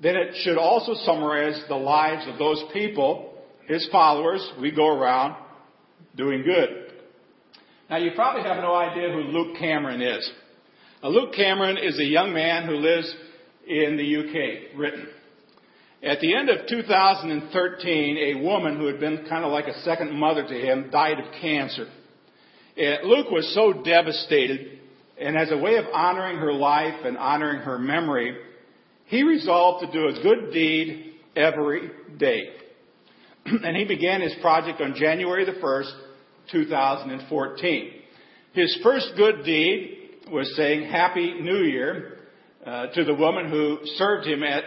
then 0.02 0.16
it 0.16 0.34
should 0.42 0.56
also 0.56 0.94
summarize 1.04 1.62
the 1.68 1.76
lives 1.76 2.26
of 2.26 2.38
those 2.38 2.62
people, 2.72 3.34
his 3.66 3.86
followers. 3.92 4.46
We 4.60 4.70
go 4.70 4.88
around 4.88 5.36
doing 6.16 6.42
good. 6.42 6.89
Now, 7.90 7.96
you 7.96 8.12
probably 8.14 8.42
have 8.42 8.58
no 8.58 8.72
idea 8.72 9.10
who 9.10 9.22
Luke 9.22 9.56
Cameron 9.58 10.00
is. 10.00 10.30
Now, 11.02 11.08
Luke 11.08 11.34
Cameron 11.34 11.76
is 11.76 11.98
a 11.98 12.04
young 12.04 12.32
man 12.32 12.68
who 12.68 12.76
lives 12.76 13.12
in 13.66 13.96
the 13.96 14.16
UK, 14.16 14.76
Britain. 14.76 15.08
At 16.00 16.20
the 16.20 16.36
end 16.36 16.50
of 16.50 16.68
2013, 16.68 18.16
a 18.16 18.34
woman 18.44 18.76
who 18.76 18.86
had 18.86 19.00
been 19.00 19.26
kind 19.28 19.44
of 19.44 19.50
like 19.50 19.66
a 19.66 19.80
second 19.80 20.12
mother 20.12 20.46
to 20.46 20.54
him 20.54 20.88
died 20.92 21.18
of 21.18 21.32
cancer. 21.40 21.88
Luke 22.76 23.28
was 23.32 23.52
so 23.54 23.82
devastated, 23.82 24.78
and 25.20 25.36
as 25.36 25.50
a 25.50 25.58
way 25.58 25.74
of 25.74 25.86
honoring 25.92 26.36
her 26.36 26.52
life 26.52 27.04
and 27.04 27.18
honoring 27.18 27.62
her 27.62 27.76
memory, 27.76 28.36
he 29.06 29.24
resolved 29.24 29.84
to 29.84 29.92
do 29.92 30.06
a 30.06 30.22
good 30.22 30.52
deed 30.52 31.14
every 31.34 31.90
day. 32.18 32.50
and 33.46 33.76
he 33.76 33.84
began 33.84 34.20
his 34.20 34.34
project 34.40 34.80
on 34.80 34.94
January 34.94 35.44
the 35.44 35.60
1st, 35.60 35.92
2014. 36.50 37.90
His 38.52 38.78
first 38.82 39.12
good 39.16 39.44
deed 39.44 39.98
was 40.30 40.54
saying 40.56 40.90
Happy 40.90 41.40
New 41.40 41.62
Year 41.64 42.18
uh, 42.64 42.88
to 42.88 43.04
the 43.04 43.14
woman 43.14 43.48
who 43.48 43.78
served 43.96 44.26
him 44.26 44.42
at 44.42 44.64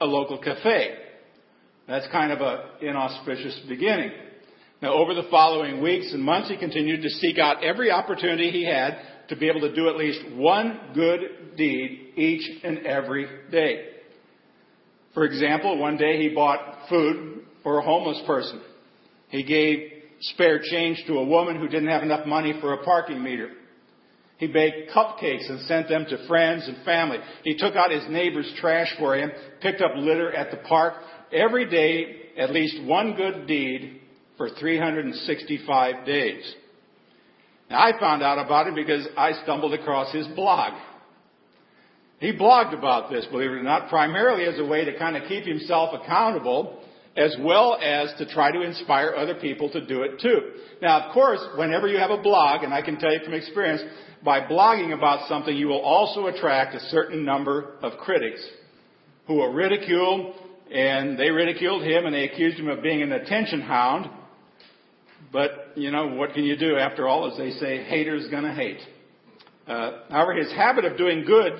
a 0.00 0.06
local 0.06 0.38
cafe. 0.38 0.96
That's 1.86 2.06
kind 2.12 2.32
of 2.32 2.40
an 2.40 2.88
inauspicious 2.88 3.60
beginning. 3.68 4.12
Now, 4.82 4.94
over 4.94 5.12
the 5.12 5.28
following 5.30 5.82
weeks 5.82 6.12
and 6.12 6.22
months, 6.22 6.48
he 6.48 6.56
continued 6.56 7.02
to 7.02 7.10
seek 7.10 7.38
out 7.38 7.62
every 7.62 7.90
opportunity 7.90 8.50
he 8.50 8.64
had 8.64 8.98
to 9.28 9.36
be 9.36 9.48
able 9.48 9.60
to 9.60 9.74
do 9.74 9.88
at 9.88 9.96
least 9.96 10.20
one 10.34 10.80
good 10.94 11.56
deed 11.56 12.14
each 12.16 12.48
and 12.64 12.86
every 12.86 13.28
day. 13.50 13.86
For 15.12 15.24
example, 15.24 15.78
one 15.78 15.96
day 15.96 16.16
he 16.16 16.34
bought 16.34 16.88
food 16.88 17.42
for 17.62 17.78
a 17.78 17.82
homeless 17.82 18.22
person. 18.26 18.62
He 19.28 19.42
gave 19.42 19.99
spare 20.20 20.60
change 20.62 21.02
to 21.06 21.14
a 21.14 21.24
woman 21.24 21.58
who 21.58 21.68
didn't 21.68 21.88
have 21.88 22.02
enough 22.02 22.26
money 22.26 22.54
for 22.60 22.74
a 22.74 22.84
parking 22.84 23.22
meter. 23.22 23.50
He 24.38 24.46
baked 24.46 24.90
cupcakes 24.92 25.50
and 25.50 25.60
sent 25.66 25.88
them 25.88 26.06
to 26.08 26.26
friends 26.26 26.66
and 26.66 26.82
family. 26.84 27.18
He 27.44 27.56
took 27.56 27.76
out 27.76 27.90
his 27.90 28.04
neighbor's 28.08 28.50
trash 28.58 28.88
for 28.98 29.14
him, 29.14 29.30
picked 29.60 29.82
up 29.82 29.92
litter 29.96 30.32
at 30.32 30.50
the 30.50 30.56
park. 30.58 30.94
Every 31.30 31.68
day, 31.68 32.30
at 32.38 32.50
least 32.50 32.82
one 32.84 33.14
good 33.16 33.46
deed 33.46 34.00
for 34.38 34.48
365 34.48 36.06
days. 36.06 36.54
Now, 37.68 37.80
I 37.80 38.00
found 38.00 38.22
out 38.22 38.44
about 38.44 38.66
it 38.66 38.74
because 38.74 39.06
I 39.16 39.32
stumbled 39.42 39.74
across 39.74 40.12
his 40.12 40.26
blog. 40.28 40.72
He 42.18 42.32
blogged 42.32 42.76
about 42.76 43.10
this, 43.10 43.26
believe 43.26 43.50
it 43.50 43.54
or 43.54 43.62
not, 43.62 43.90
primarily 43.90 44.44
as 44.44 44.58
a 44.58 44.64
way 44.64 44.84
to 44.86 44.98
kind 44.98 45.16
of 45.16 45.28
keep 45.28 45.44
himself 45.44 45.90
accountable 45.94 46.82
as 47.16 47.36
well 47.40 47.76
as 47.82 48.12
to 48.18 48.26
try 48.26 48.52
to 48.52 48.62
inspire 48.62 49.14
other 49.16 49.34
people 49.34 49.68
to 49.70 49.84
do 49.84 50.02
it 50.02 50.20
too. 50.20 50.52
Now, 50.80 51.00
of 51.00 51.12
course, 51.12 51.40
whenever 51.56 51.88
you 51.88 51.98
have 51.98 52.10
a 52.10 52.22
blog, 52.22 52.62
and 52.62 52.72
I 52.72 52.82
can 52.82 52.98
tell 52.98 53.12
you 53.12 53.20
from 53.24 53.34
experience, 53.34 53.82
by 54.24 54.40
blogging 54.40 54.92
about 54.92 55.28
something, 55.28 55.56
you 55.56 55.66
will 55.66 55.80
also 55.80 56.26
attract 56.26 56.74
a 56.74 56.80
certain 56.88 57.24
number 57.24 57.74
of 57.82 57.98
critics 57.98 58.40
who 59.26 59.34
will 59.34 59.52
ridicule, 59.52 60.34
and 60.72 61.18
they 61.18 61.30
ridiculed 61.30 61.82
him 61.82 62.06
and 62.06 62.14
they 62.14 62.24
accused 62.24 62.58
him 62.58 62.68
of 62.68 62.82
being 62.82 63.02
an 63.02 63.12
attention 63.12 63.60
hound. 63.60 64.08
But, 65.32 65.72
you 65.76 65.90
know, 65.90 66.08
what 66.08 66.34
can 66.34 66.44
you 66.44 66.56
do? 66.56 66.76
After 66.76 67.08
all, 67.08 67.30
as 67.30 67.38
they 67.38 67.50
say, 67.52 67.82
haters 67.84 68.28
gonna 68.30 68.54
hate. 68.54 68.80
Uh, 69.66 70.02
however, 70.10 70.34
his 70.34 70.52
habit 70.52 70.84
of 70.84 70.96
doing 70.96 71.24
good 71.24 71.52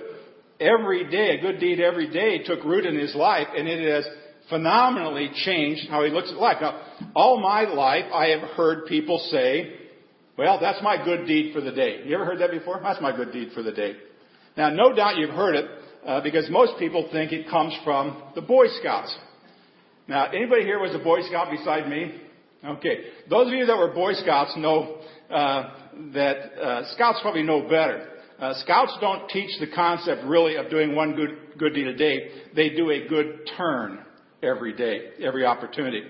every 0.61 1.11
day, 1.11 1.39
a 1.39 1.41
good 1.41 1.61
deed 1.61 1.81
every 1.81 2.11
day, 2.11 2.43
took 2.45 2.65
root 2.65 2.85
in 2.85 2.99
his 2.99 3.15
life, 3.15 3.47
and 3.57 3.69
it 3.69 3.93
has 3.93 4.05
phenomenally 4.51 5.31
changed 5.35 5.89
how 5.89 6.05
he 6.05 6.11
looks 6.11 6.31
at 6.31 6.37
life. 6.37 6.59
Now, 6.61 6.83
all 7.15 7.41
my 7.41 7.63
life, 7.63 8.05
I 8.13 8.27
have 8.29 8.51
heard 8.51 8.87
people 8.87 9.19
say, 9.31 9.75
well, 10.37 10.59
that's 10.61 10.83
my 10.83 11.03
good 11.03 11.27
deed 11.27 11.55
for 11.55 11.61
the 11.61 11.73
day. 11.73 12.03
You 12.05 12.15
ever 12.15 12.25
heard 12.25 12.41
that 12.41 12.51
before? 12.51 12.81
That's 12.83 13.01
my 13.01 13.15
good 13.17 13.33
deed 13.33 13.51
for 13.55 13.63
the 13.63 13.73
day. 13.73 13.95
Now, 14.57 14.71
no 14.71 14.95
doubt 14.95 15.17
you've 15.17 15.31
heard 15.31 15.55
it, 15.55 15.71
uh, 16.05 16.21
because 16.23 16.49
most 16.51 16.73
people 16.79 17.09
think 17.13 17.33
it 17.33 17.49
comes 17.49 17.77
from 17.85 18.23
the 18.35 18.43
Boy 18.43 18.67
Scouts. 18.81 19.17
Now, 20.09 20.27
anybody 20.31 20.63
here 20.63 20.81
was 20.81 20.95
a 20.95 20.99
Boy 20.99 21.21
Scout 21.29 21.51
beside 21.51 21.89
me? 21.89 22.21
Okay. 22.65 22.97
Those 23.29 23.47
of 23.47 23.53
you 23.55 23.67
that 23.67 23.77
were 23.77 23.93
Boy 23.93 24.15
Scouts 24.15 24.55
know 24.57 24.99
uh, 25.31 25.71
that 26.13 26.37
uh, 26.61 26.95
Scouts 26.95 27.21
probably 27.23 27.43
know 27.43 27.63
better. 27.63 28.09
Uh, 28.39 28.55
Scouts 28.63 28.97
don't 29.01 29.29
teach 29.29 29.51
the 29.61 29.67
concept 29.75 30.25
really 30.25 30.57
of 30.57 30.71
doing 30.71 30.95
one 30.95 31.15
good 31.15 31.59
good 31.59 31.75
deed 31.75 31.87
a 31.87 31.95
day. 31.95 32.31
They 32.57 32.71
do 32.71 32.91
a 32.91 33.07
good 33.07 33.49
turn 33.57 34.01
every 34.43 34.73
day, 34.73 35.11
every 35.23 35.45
opportunity. 35.45 36.03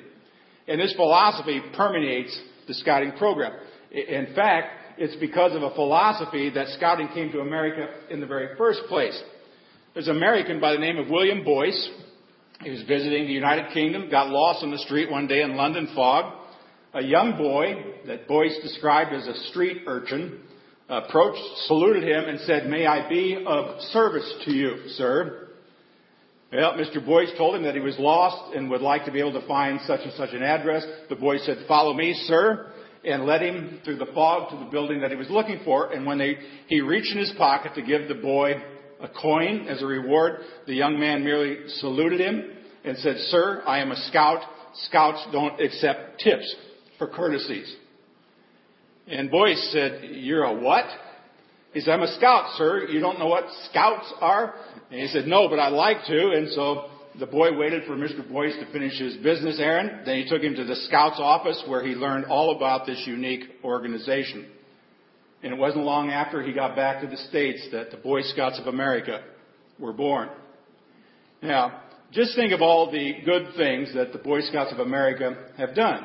And 0.69 0.81
this 0.81 0.93
philosophy 0.95 1.61
permeates 1.77 2.39
the 2.69 2.75
Scouting 2.75 3.13
program. 3.13 3.53
In 3.91 4.35
fact, 4.35 4.81
it's 4.99 5.17
because 5.17 5.55
of 5.55 5.63
a 5.63 5.75
philosophy 5.75 6.51
that 6.51 6.69
scouting 6.69 7.09
came 7.09 7.33
to 7.33 7.41
America 7.41 7.89
in 8.11 8.21
the 8.21 8.27
very 8.27 8.57
first 8.57 8.83
place. 8.89 9.19
There's 9.95 10.09
an 10.09 10.17
American 10.17 10.61
by 10.61 10.73
the 10.73 10.79
name 10.79 10.99
of 10.99 11.09
William 11.09 11.43
Boyce. 11.43 11.91
He 12.63 12.71
was 12.71 12.83
visiting 12.83 13.27
the 13.27 13.33
United 13.33 13.73
Kingdom, 13.73 14.11
got 14.11 14.29
lost 14.29 14.63
on 14.63 14.71
the 14.71 14.79
street 14.79 15.11
one 15.11 15.27
day 15.27 15.41
in 15.41 15.57
London 15.57 15.89
fog. 15.95 16.35
A 16.93 17.03
young 17.03 17.39
boy 17.39 17.83
that 18.07 18.29
Boyce 18.29 18.57
described 18.63 19.13
as 19.13 19.27
a 19.27 19.35
street 19.49 19.85
urchin 19.87 20.41
approached, 20.89 21.41
saluted 21.67 22.03
him, 22.03 22.29
and 22.29 22.41
said, 22.41 22.69
May 22.69 22.87
I 22.87 23.09
be 23.09 23.43
of 23.47 23.81
service 23.93 24.31
to 24.45 24.53
you, 24.53 24.89
sir? 24.89 25.49
Well, 26.52 26.73
Mr. 26.73 27.04
Boyce 27.04 27.30
told 27.38 27.54
him 27.54 27.62
that 27.62 27.75
he 27.75 27.80
was 27.80 27.97
lost 27.99 28.57
and 28.57 28.69
would 28.71 28.80
like 28.80 29.04
to 29.04 29.12
be 29.12 29.21
able 29.21 29.40
to 29.40 29.47
find 29.47 29.78
such 29.87 30.00
and 30.02 30.12
such 30.14 30.30
an 30.33 30.42
address. 30.42 30.85
The 31.09 31.14
boy 31.14 31.38
said, 31.38 31.59
Follow 31.69 31.95
me, 31.95 32.12
sir, 32.26 32.73
and 33.04 33.25
led 33.25 33.42
him 33.42 33.80
through 33.85 33.97
the 33.97 34.07
fog 34.07 34.50
to 34.50 34.57
the 34.57 34.71
building 34.71 35.00
that 35.00 35.11
he 35.11 35.16
was 35.16 35.30
looking 35.30 35.61
for. 35.64 35.92
And 35.92 36.04
when 36.04 36.19
they, 36.19 36.37
he 36.66 36.80
reached 36.80 37.12
in 37.12 37.19
his 37.19 37.33
pocket 37.38 37.75
to 37.76 37.83
give 37.83 38.09
the 38.09 38.16
boy 38.16 38.54
a 39.00 39.09
coin 39.09 39.69
as 39.69 39.80
a 39.80 39.87
reward, 39.87 40.40
the 40.66 40.75
young 40.75 40.99
man 40.99 41.23
merely 41.23 41.69
saluted 41.69 42.21
him 42.21 42.50
and 42.85 42.99
said, 42.99 43.16
Sir, 43.28 43.62
I 43.64 43.78
am 43.78 43.92
a 43.92 43.97
scout. 44.09 44.42
Scouts 44.87 45.25
don't 45.33 45.61
accept 45.61 46.21
tips 46.21 46.54
for 46.99 47.07
courtesies. 47.07 47.73
And 49.07 49.30
Boyce 49.30 49.71
said, 49.73 50.00
You're 50.02 50.45
a 50.45 50.54
what? 50.54 50.85
He 51.73 51.81
said, 51.81 51.95
I'm 51.95 52.03
a 52.03 52.15
scout, 52.15 52.57
sir. 52.57 52.87
You 52.89 53.00
don't 53.00 53.19
know 53.19 53.29
what 53.29 53.45
scouts 53.71 54.12
are? 54.21 54.55
And 54.91 55.00
he 55.00 55.07
said, 55.09 55.27
No, 55.27 55.49
but 55.49 55.59
I'd 55.59 55.73
like 55.73 56.05
to. 56.07 56.31
And 56.31 56.50
so 56.50 56.89
the 57.19 57.27
boy 57.27 57.57
waited 57.57 57.85
for 57.85 57.97
Mr. 57.97 58.29
Boyce 58.29 58.55
to 58.59 58.73
finish 58.73 58.99
his 58.99 59.17
business 59.19 59.59
errand. 59.61 60.07
Then 60.07 60.17
he 60.17 60.29
took 60.29 60.43
him 60.43 60.55
to 60.57 60.65
the 60.65 60.77
scout's 60.77 61.21
office 61.21 61.62
where 61.67 61.85
he 61.85 61.95
learned 61.95 62.27
all 62.27 62.57
about 62.57 62.87
this 62.87 63.03
unique 63.07 63.45
organization. 63.62 64.49
And 65.43 65.53
it 65.53 65.59
wasn't 65.59 65.85
long 65.85 66.11
after 66.11 66.43
he 66.43 66.53
got 66.53 66.77
back 66.77 67.00
to 67.03 67.07
the 67.07 67.17
States 67.17 67.67
that 67.73 67.91
the 67.91 67.97
Boy 67.97 68.23
Scouts 68.23 68.59
of 68.59 68.67
America 68.67 69.23
were 69.79 69.93
born. 69.93 70.29
Now, 71.43 71.83
just 72.12 72.37
think 72.37 72.53
of 72.53 72.61
all 72.61 72.91
the 72.91 73.15
good 73.25 73.55
things 73.57 73.95
that 73.95 74.12
the 74.12 74.19
Boy 74.19 74.41
Scouts 74.43 74.73
of 74.73 74.81
America 74.81 75.37
have 75.57 75.75
done. 75.75 76.05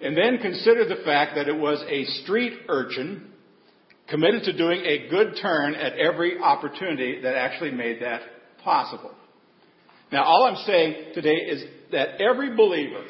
And 0.00 0.16
then 0.16 0.38
consider 0.38 0.88
the 0.88 1.02
fact 1.04 1.34
that 1.34 1.48
it 1.48 1.56
was 1.56 1.84
a 1.88 2.04
street 2.22 2.54
urchin 2.68 3.30
committed 4.10 4.42
to 4.42 4.52
doing 4.56 4.84
a 4.84 5.08
good 5.08 5.34
turn 5.40 5.74
at 5.74 5.96
every 5.98 6.38
opportunity 6.38 7.20
that 7.22 7.36
actually 7.36 7.70
made 7.70 8.02
that 8.02 8.20
possible. 8.64 9.12
Now, 10.12 10.24
all 10.24 10.44
I'm 10.44 10.64
saying 10.66 11.12
today 11.14 11.36
is 11.36 11.64
that 11.92 12.20
every 12.20 12.56
believer, 12.56 13.04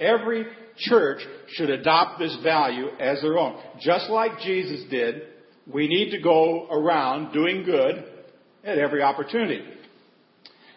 every 0.00 0.46
church 0.78 1.18
should 1.48 1.70
adopt 1.70 2.18
this 2.18 2.36
value 2.42 2.88
as 2.98 3.20
their 3.20 3.38
own. 3.38 3.60
Just 3.80 4.08
like 4.08 4.40
Jesus 4.40 4.88
did, 4.90 5.22
we 5.72 5.86
need 5.86 6.10
to 6.10 6.20
go 6.22 6.66
around 6.70 7.32
doing 7.32 7.64
good 7.64 8.04
at 8.64 8.78
every 8.78 9.02
opportunity. 9.02 9.62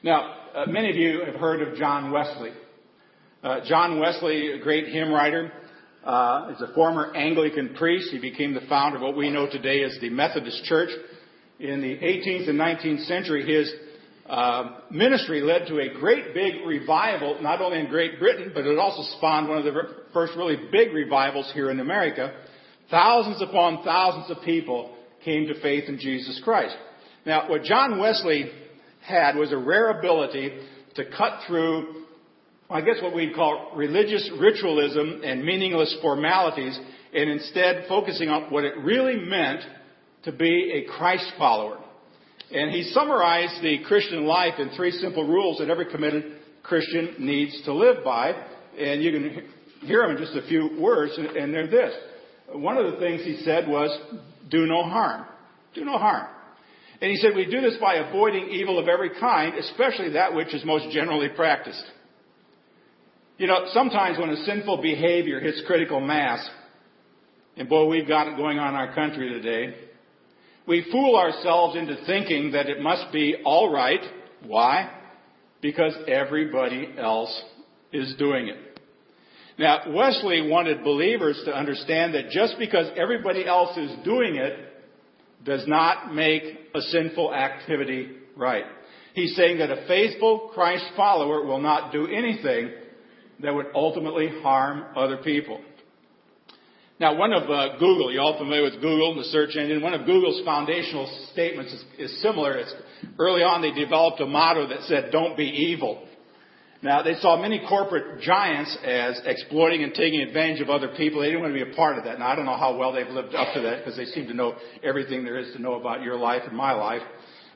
Now, 0.03 0.35
uh, 0.53 0.65
many 0.67 0.89
of 0.89 0.95
you 0.97 1.23
have 1.25 1.35
heard 1.35 1.61
of 1.61 1.77
John 1.77 2.11
Wesley. 2.11 2.51
Uh, 3.43 3.61
John 3.65 3.99
Wesley, 3.99 4.51
a 4.51 4.59
great 4.59 4.87
hymn 4.87 5.11
writer, 5.11 5.51
uh, 6.07 6.53
is 6.55 6.61
a 6.61 6.73
former 6.73 7.13
Anglican 7.13 7.75
priest. 7.75 8.09
He 8.11 8.19
became 8.19 8.53
the 8.53 8.65
founder 8.69 8.95
of 8.95 9.03
what 9.03 9.17
we 9.17 9.29
know 9.29 9.47
today 9.49 9.83
as 9.83 9.97
the 9.99 10.09
Methodist 10.09 10.63
Church. 10.63 10.89
In 11.59 11.81
the 11.81 11.97
18th 11.97 12.49
and 12.49 12.57
19th 12.57 13.05
century, 13.07 13.45
his 13.45 13.69
uh, 14.25 14.79
ministry 14.89 15.41
led 15.41 15.67
to 15.67 15.79
a 15.79 15.99
great 15.99 16.33
big 16.33 16.65
revival, 16.65 17.41
not 17.41 17.61
only 17.61 17.79
in 17.79 17.87
Great 17.87 18.19
Britain, 18.19 18.51
but 18.53 18.65
it 18.65 18.79
also 18.79 19.03
spawned 19.17 19.49
one 19.49 19.57
of 19.57 19.65
the 19.65 19.73
first 20.13 20.33
really 20.37 20.55
big 20.71 20.93
revivals 20.93 21.51
here 21.53 21.69
in 21.71 21.81
America. 21.81 22.33
Thousands 22.89 23.41
upon 23.41 23.83
thousands 23.83 24.31
of 24.31 24.43
people 24.45 24.95
came 25.25 25.47
to 25.47 25.59
faith 25.61 25.89
in 25.89 25.99
Jesus 25.99 26.39
Christ. 26.41 26.75
Now, 27.25 27.49
what 27.49 27.63
John 27.63 27.99
Wesley 27.99 28.49
had 29.05 29.35
was 29.35 29.51
a 29.51 29.57
rare 29.57 29.89
ability 29.89 30.57
to 30.95 31.03
cut 31.17 31.41
through 31.47 32.05
I 32.69 32.81
guess 32.81 32.97
what 33.01 33.15
we'd 33.15 33.33
call 33.33 33.71
religious 33.75 34.29
ritualism 34.39 35.21
and 35.23 35.43
meaningless 35.43 35.95
formalities, 36.01 36.77
and 37.13 37.29
instead 37.29 37.85
focusing 37.87 38.29
on 38.29 38.51
what 38.51 38.65
it 38.65 38.77
really 38.79 39.15
meant 39.15 39.61
to 40.23 40.31
be 40.33 40.83
a 40.85 40.97
Christ 40.97 41.31
follower. 41.37 41.79
And 42.51 42.71
he 42.71 42.83
summarized 42.91 43.61
the 43.61 43.79
Christian 43.85 44.25
life 44.25 44.55
in 44.59 44.69
three 44.71 44.91
simple 44.91 45.25
rules 45.25 45.59
that 45.59 45.69
every 45.69 45.85
committed 45.85 46.39
Christian 46.63 47.15
needs 47.19 47.61
to 47.63 47.73
live 47.73 48.03
by. 48.03 48.33
And 48.77 49.01
you 49.01 49.11
can 49.11 49.47
hear 49.81 50.01
them 50.01 50.17
in 50.17 50.17
just 50.17 50.35
a 50.35 50.47
few 50.47 50.77
words, 50.79 51.13
and 51.17 51.53
they're 51.53 51.67
this. 51.67 51.93
One 52.51 52.77
of 52.77 52.91
the 52.91 52.99
things 52.99 53.21
he 53.23 53.41
said 53.43 53.67
was, 53.67 53.97
do 54.49 54.65
no 54.65 54.83
harm. 54.83 55.25
Do 55.73 55.85
no 55.85 55.97
harm. 55.97 56.27
And 57.01 57.11
he 57.11 57.17
said, 57.17 57.31
we 57.35 57.45
do 57.45 57.61
this 57.61 57.77
by 57.79 57.95
avoiding 57.95 58.49
evil 58.49 58.79
of 58.79 58.87
every 58.87 59.11
kind, 59.19 59.55
especially 59.55 60.11
that 60.11 60.33
which 60.33 60.53
is 60.53 60.65
most 60.65 60.89
generally 60.91 61.29
practiced. 61.29 61.83
You 63.37 63.45
know, 63.45 63.65
sometimes 63.71 64.17
when 64.17 64.31
a 64.31 64.45
sinful 64.45 64.81
behavior 64.81 65.39
hits 65.39 65.61
critical 65.67 65.99
mass, 65.99 66.47
and 67.55 67.69
boy, 67.69 67.85
we've 67.87 68.07
got 68.07 68.27
it 68.27 68.35
going 68.35 68.57
on 68.57 68.69
in 68.69 68.75
our 68.75 68.95
country 68.95 69.29
today, 69.29 69.75
we 70.67 70.87
fool 70.91 71.15
ourselves 71.15 71.77
into 71.77 71.97
thinking 72.07 72.51
that 72.51 72.67
it 72.67 72.81
must 72.81 73.11
be 73.13 73.35
all 73.45 73.71
right. 73.71 74.01
Why? 74.45 74.91
Because 75.61 75.93
everybody 76.07 76.89
else 76.97 77.43
is 77.93 78.15
doing 78.17 78.47
it. 78.47 78.81
Now, 79.59 79.91
Wesley 79.93 80.49
wanted 80.49 80.83
believers 80.83 81.39
to 81.45 81.55
understand 81.55 82.15
that 82.15 82.29
just 82.29 82.55
because 82.57 82.87
everybody 82.97 83.45
else 83.45 83.77
is 83.77 83.91
doing 84.03 84.35
it 84.35 84.53
does 85.45 85.67
not 85.67 86.13
make 86.13 86.43
a 86.73 86.81
sinful 86.81 87.33
activity 87.33 88.09
right. 88.35 88.65
He's 89.13 89.35
saying 89.35 89.59
that 89.59 89.71
a 89.71 89.87
faithful 89.87 90.51
Christ 90.53 90.85
follower 90.95 91.45
will 91.45 91.61
not 91.61 91.91
do 91.91 92.07
anything 92.07 92.71
that 93.41 93.53
would 93.53 93.67
ultimately 93.73 94.29
harm 94.41 94.85
other 94.95 95.17
people. 95.17 95.61
Now, 96.99 97.15
one 97.15 97.31
of 97.31 97.43
uh, 97.43 97.77
Google, 97.77 98.11
you 98.11 98.19
all 98.19 98.39
familiar 98.39 98.63
with 98.63 98.81
Google, 98.81 99.15
the 99.15 99.25
search 99.25 99.55
engine? 99.55 99.83
One 99.83 99.93
of 99.93 100.07
Google's 100.07 100.43
foundational 100.43 101.05
statements 101.31 101.71
is, 101.71 101.83
is 101.99 102.21
similar. 102.23 102.57
It's, 102.57 102.73
early 103.19 103.43
on, 103.43 103.61
they 103.61 103.71
developed 103.71 104.19
a 104.19 104.25
motto 104.25 104.67
that 104.69 104.81
said, 104.83 105.11
"Don't 105.11 105.37
be 105.37 105.45
evil." 105.45 106.03
Now, 106.81 107.01
they 107.03 107.15
saw 107.15 107.39
many 107.39 107.61
corporate 107.67 108.21
giants 108.21 108.75
as 108.83 109.19
exploiting 109.25 109.83
and 109.83 109.93
taking 109.93 110.21
advantage 110.21 110.61
of 110.61 110.69
other 110.69 110.89
people. 110.89 111.21
They 111.21 111.27
didn't 111.27 111.41
want 111.41 111.53
to 111.55 111.65
be 111.65 111.71
a 111.71 111.75
part 111.75 111.97
of 111.97 112.03
that. 112.05 112.19
Now, 112.19 112.29
I 112.29 112.35
don't 112.35 112.45
know 112.45 112.57
how 112.57 112.77
well 112.77 112.93
they've 112.93 113.07
lived 113.07 113.33
up 113.33 113.53
to 113.55 113.61
that 113.61 113.79
because 113.79 113.97
they 113.97 114.05
seem 114.05 114.27
to 114.27 114.33
know 114.33 114.55
everything 114.83 115.23
there 115.23 115.37
is 115.37 115.53
to 115.53 115.61
know 115.61 115.75
about 115.75 116.01
your 116.01 116.15
life 116.15 116.43
and 116.47 116.55
my 116.55 116.73
life. 116.73 117.01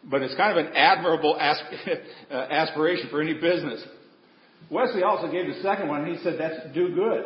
But 0.04 0.24
it's 0.24 0.36
kind 0.36 0.58
of 0.58 0.66
an 0.66 0.74
admirable 0.76 1.38
asp- 1.40 1.64
uh, 2.32 2.34
aspiration 2.34 3.10
for 3.10 3.22
any 3.22 3.36
business. 3.36 3.84
Wesley 4.70 5.04
also 5.04 5.32
gave 5.32 5.48
the 5.48 5.62
second 5.62 5.88
one. 5.88 6.06
He 6.06 6.22
said, 6.24 6.36
that's 6.40 6.74
do 6.74 6.94
good. 6.94 7.26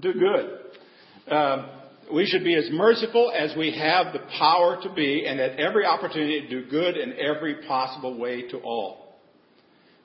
Do 0.00 0.12
good. 0.12 1.34
Um, 1.34 1.68
we 2.12 2.26
should 2.26 2.44
be 2.44 2.54
as 2.54 2.68
merciful 2.70 3.32
as 3.36 3.56
we 3.56 3.72
have 3.78 4.12
the 4.12 4.20
power 4.38 4.78
to 4.82 4.92
be, 4.92 5.24
and 5.26 5.40
at 5.40 5.58
every 5.58 5.86
opportunity 5.86 6.46
do 6.48 6.66
good 6.68 6.96
in 6.96 7.14
every 7.18 7.66
possible 7.66 8.18
way 8.18 8.48
to 8.48 8.58
all. 8.58 9.14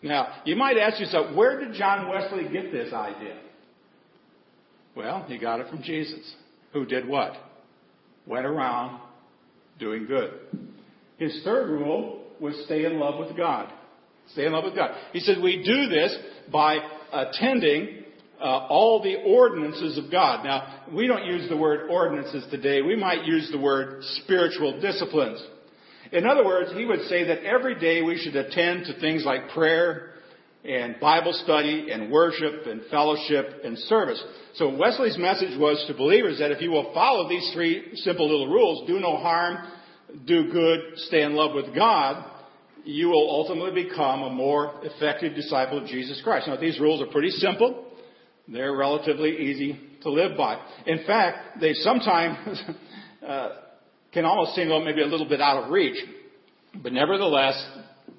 Now, 0.01 0.41
you 0.45 0.55
might 0.55 0.77
ask 0.77 0.99
yourself, 0.99 1.35
where 1.35 1.59
did 1.59 1.73
John 1.73 2.07
Wesley 2.07 2.43
get 2.43 2.71
this 2.71 2.93
idea? 2.93 3.37
Well, 4.95 5.25
he 5.27 5.37
got 5.37 5.59
it 5.59 5.69
from 5.69 5.83
Jesus, 5.83 6.35
who 6.71 6.85
did 6.85 7.07
what? 7.07 7.33
Went 8.25 8.45
around 8.45 9.01
doing 9.77 10.05
good. 10.05 10.33
His 11.17 11.41
third 11.43 11.69
rule 11.69 12.23
was 12.39 12.55
stay 12.65 12.85
in 12.85 12.97
love 12.99 13.19
with 13.19 13.35
God. 13.35 13.73
Stay 14.33 14.45
in 14.45 14.53
love 14.53 14.63
with 14.63 14.75
God. 14.75 14.91
He 15.13 15.19
said, 15.19 15.41
we 15.41 15.63
do 15.63 15.89
this 15.89 16.15
by 16.51 16.77
attending 17.11 18.03
uh, 18.39 18.67
all 18.69 19.01
the 19.03 19.15
ordinances 19.25 19.97
of 19.97 20.11
God. 20.11 20.45
Now, 20.45 20.85
we 20.93 21.07
don't 21.07 21.25
use 21.25 21.49
the 21.49 21.57
word 21.57 21.89
ordinances 21.89 22.45
today. 22.49 22.81
We 22.81 22.95
might 22.95 23.25
use 23.25 23.49
the 23.51 23.59
word 23.59 24.03
spiritual 24.23 24.79
disciplines. 24.79 25.43
In 26.11 26.25
other 26.25 26.45
words, 26.45 26.71
he 26.73 26.85
would 26.85 27.01
say 27.07 27.25
that 27.25 27.43
every 27.43 27.79
day 27.79 28.01
we 28.01 28.17
should 28.17 28.35
attend 28.35 28.85
to 28.85 28.99
things 28.99 29.23
like 29.25 29.49
prayer 29.49 30.11
and 30.63 30.99
Bible 30.99 31.33
study 31.43 31.89
and 31.91 32.11
worship 32.11 32.65
and 32.65 32.81
fellowship 32.89 33.61
and 33.63 33.77
service. 33.77 34.21
So 34.55 34.75
Wesley's 34.75 35.17
message 35.17 35.57
was 35.57 35.83
to 35.87 35.93
believers 35.93 36.39
that 36.39 36.51
if 36.51 36.61
you 36.61 36.71
will 36.71 36.93
follow 36.93 37.29
these 37.29 37.51
three 37.53 37.91
simple 37.95 38.29
little 38.29 38.53
rules, 38.53 38.87
do 38.87 38.99
no 38.99 39.17
harm, 39.17 39.57
do 40.25 40.51
good, 40.51 40.79
stay 40.95 41.21
in 41.23 41.33
love 41.33 41.53
with 41.53 41.73
God, 41.75 42.25
you 42.85 43.07
will 43.07 43.29
ultimately 43.29 43.83
become 43.83 44.23
a 44.23 44.29
more 44.29 44.73
effective 44.83 45.35
disciple 45.35 45.79
of 45.79 45.87
Jesus 45.87 46.21
Christ. 46.23 46.47
Now, 46.47 46.57
these 46.57 46.79
rules 46.79 47.01
are 47.01 47.11
pretty 47.11 47.29
simple. 47.31 47.85
They're 48.47 48.75
relatively 48.75 49.37
easy 49.37 49.79
to 50.01 50.09
live 50.09 50.37
by. 50.37 50.59
In 50.85 51.05
fact, 51.05 51.59
they 51.59 51.73
sometimes 51.73 52.61
uh, 53.27 53.49
can 54.13 54.25
almost 54.25 54.55
seem 54.55 54.69
maybe 54.83 55.01
a 55.01 55.07
little 55.07 55.27
bit 55.27 55.41
out 55.41 55.63
of 55.63 55.71
reach. 55.71 55.97
But 56.81 56.93
nevertheless, 56.93 57.61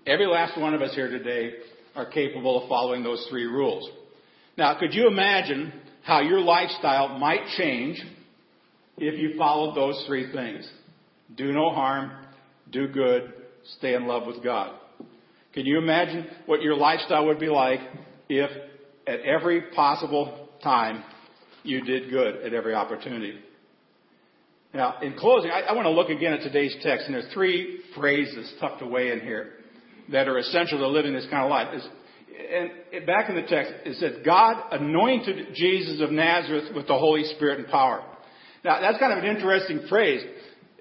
every 0.07 0.27
last 0.27 0.59
one 0.61 0.75
of 0.75 0.83
us 0.83 0.94
here 0.94 1.09
today 1.09 1.55
are 1.96 2.07
capable 2.07 2.62
of 2.62 2.68
following 2.68 3.03
those 3.03 3.27
three 3.31 3.46
rules. 3.46 3.88
Now, 4.57 4.79
could 4.79 4.94
you 4.94 5.09
imagine 5.09 5.73
how 6.03 6.20
your 6.20 6.40
lifestyle 6.40 7.18
might 7.18 7.46
change 7.57 8.01
if 8.99 9.18
you 9.18 9.37
followed 9.37 9.75
those 9.75 10.03
three 10.07 10.33
things. 10.33 10.68
Do 11.37 11.53
no 11.53 11.70
harm, 11.70 12.12
do 12.70 12.88
good, 12.88 13.33
stay 13.79 13.94
in 13.94 14.07
love 14.07 14.27
with 14.27 14.42
God. 14.42 14.73
Can 15.53 15.66
you 15.66 15.79
imagine 15.79 16.27
what 16.46 16.62
your 16.62 16.77
lifestyle 16.77 17.27
would 17.27 17.40
be 17.40 17.49
like 17.49 17.81
if 18.29 18.51
at 19.07 19.20
every 19.20 19.62
possible 19.75 20.49
time 20.62 21.03
you 21.62 21.83
did 21.83 22.11
good 22.11 22.37
at 22.44 22.55
every 22.55 22.75
opportunity? 22.75 23.38
Now, 24.73 25.01
in 25.03 25.14
closing, 25.14 25.51
I, 25.51 25.62
I 25.62 25.73
want 25.73 25.87
to 25.87 25.90
look 25.90 26.11
again 26.11 26.33
at 26.33 26.42
today's 26.42 26.77
text, 26.83 27.07
and 27.07 27.14
there's 27.14 27.33
three 27.35 27.81
phrases 27.96 28.53
tucked 28.61 28.83
away 28.83 29.11
in 29.11 29.20
here 29.20 29.55
that 30.12 30.29
are 30.29 30.38
essential 30.38 30.79
to 30.79 30.87
living 30.87 31.12
this 31.12 31.27
kind 31.31 31.44
of 31.44 31.51
life. 31.51 31.68
It's, 31.73 31.88
and 32.92 33.07
back 33.07 33.29
in 33.29 33.35
the 33.35 33.42
text, 33.42 33.73
it 33.85 33.96
said, 33.96 34.25
God 34.25 34.57
anointed 34.73 35.55
Jesus 35.55 36.01
of 36.01 36.11
Nazareth 36.12 36.73
with 36.75 36.87
the 36.87 36.96
Holy 36.96 37.25
Spirit 37.35 37.59
and 37.59 37.68
power. 37.68 38.05
Now, 38.64 38.81
that's 38.81 38.99
kind 38.99 39.12
of 39.12 39.25
an 39.25 39.37
interesting 39.37 39.87
phrase. 39.88 40.23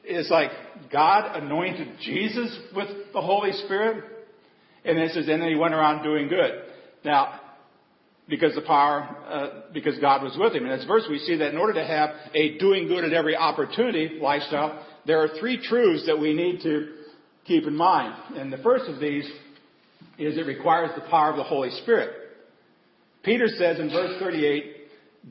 It's 0.09 0.29
like, 0.29 0.51
God 0.91 1.41
anointed 1.41 1.99
Jesus 2.01 2.57
with 2.75 2.87
the 3.13 3.21
Holy 3.21 3.51
Spirit? 3.51 4.03
And 4.83 4.97
then 4.97 5.05
it 5.05 5.13
says, 5.13 5.27
and 5.27 5.41
then 5.41 5.49
he 5.49 5.55
went 5.55 5.73
around 5.73 6.03
doing 6.03 6.27
good. 6.27 6.63
Now, 7.05 7.39
because 8.27 8.55
the 8.55 8.61
power, 8.61 9.15
uh, 9.27 9.61
because 9.73 9.97
God 9.99 10.23
was 10.23 10.35
with 10.37 10.53
him. 10.53 10.65
In 10.65 10.69
this 10.69 10.85
verse, 10.85 11.05
we 11.09 11.19
see 11.19 11.37
that 11.37 11.51
in 11.51 11.57
order 11.57 11.73
to 11.73 11.85
have 11.85 12.09
a 12.33 12.57
doing 12.57 12.87
good 12.87 13.03
at 13.03 13.13
every 13.13 13.35
opportunity 13.35 14.19
lifestyle, 14.21 14.85
there 15.05 15.21
are 15.21 15.29
three 15.39 15.61
truths 15.61 16.05
that 16.05 16.19
we 16.19 16.33
need 16.33 16.61
to 16.61 16.93
keep 17.45 17.65
in 17.65 17.75
mind. 17.75 18.13
And 18.35 18.53
the 18.53 18.59
first 18.59 18.89
of 18.89 18.99
these 18.99 19.25
is 20.17 20.37
it 20.37 20.45
requires 20.45 20.91
the 20.95 21.09
power 21.09 21.31
of 21.31 21.37
the 21.37 21.43
Holy 21.43 21.71
Spirit. 21.81 22.13
Peter 23.23 23.47
says 23.47 23.79
in 23.79 23.89
verse 23.89 24.19
38, 24.19 24.75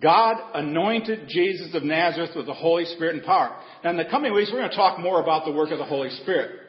God 0.00 0.36
anointed 0.54 1.28
Jesus 1.28 1.74
of 1.74 1.82
Nazareth 1.82 2.30
with 2.36 2.46
the 2.46 2.54
Holy 2.54 2.84
Spirit 2.84 3.16
and 3.16 3.24
power. 3.24 3.56
Now 3.82 3.90
in 3.90 3.96
the 3.96 4.04
coming 4.04 4.34
weeks, 4.34 4.50
we're 4.52 4.60
going 4.60 4.70
to 4.70 4.76
talk 4.76 5.00
more 5.00 5.20
about 5.20 5.44
the 5.44 5.52
work 5.52 5.70
of 5.70 5.78
the 5.78 5.84
Holy 5.84 6.10
Spirit. 6.10 6.60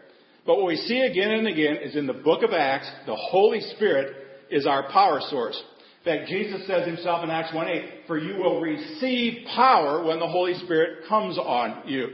But 0.45 0.57
what 0.57 0.67
we 0.67 0.77
see 0.77 1.01
again 1.01 1.31
and 1.31 1.47
again 1.47 1.77
is 1.83 1.95
in 1.95 2.07
the 2.07 2.13
book 2.13 2.43
of 2.43 2.53
Acts, 2.53 2.89
the 3.05 3.15
Holy 3.15 3.61
Spirit 3.75 4.15
is 4.49 4.65
our 4.65 4.89
power 4.91 5.19
source. 5.29 5.61
In 6.05 6.17
fact, 6.17 6.29
Jesus 6.29 6.65
says 6.65 6.87
himself 6.87 7.23
in 7.23 7.29
Acts 7.29 7.51
1.8, 7.51 8.07
for 8.07 8.17
you 8.17 8.37
will 8.37 8.61
receive 8.61 9.45
power 9.55 10.03
when 10.03 10.19
the 10.19 10.27
Holy 10.27 10.53
Spirit 10.55 11.07
comes 11.07 11.37
on 11.37 11.87
you. 11.87 12.07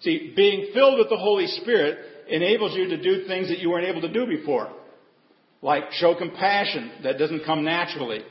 See, 0.00 0.32
being 0.34 0.70
filled 0.72 0.98
with 0.98 1.08
the 1.10 1.16
Holy 1.16 1.46
Spirit 1.46 1.98
enables 2.28 2.74
you 2.74 2.88
to 2.88 3.00
do 3.00 3.26
things 3.26 3.48
that 3.48 3.58
you 3.58 3.70
weren't 3.70 3.86
able 3.86 4.00
to 4.00 4.12
do 4.12 4.26
before. 4.26 4.72
Like 5.60 5.84
show 5.92 6.16
compassion 6.16 6.90
that 7.04 7.18
doesn't 7.18 7.44
come 7.44 7.64
naturally. 7.64 8.22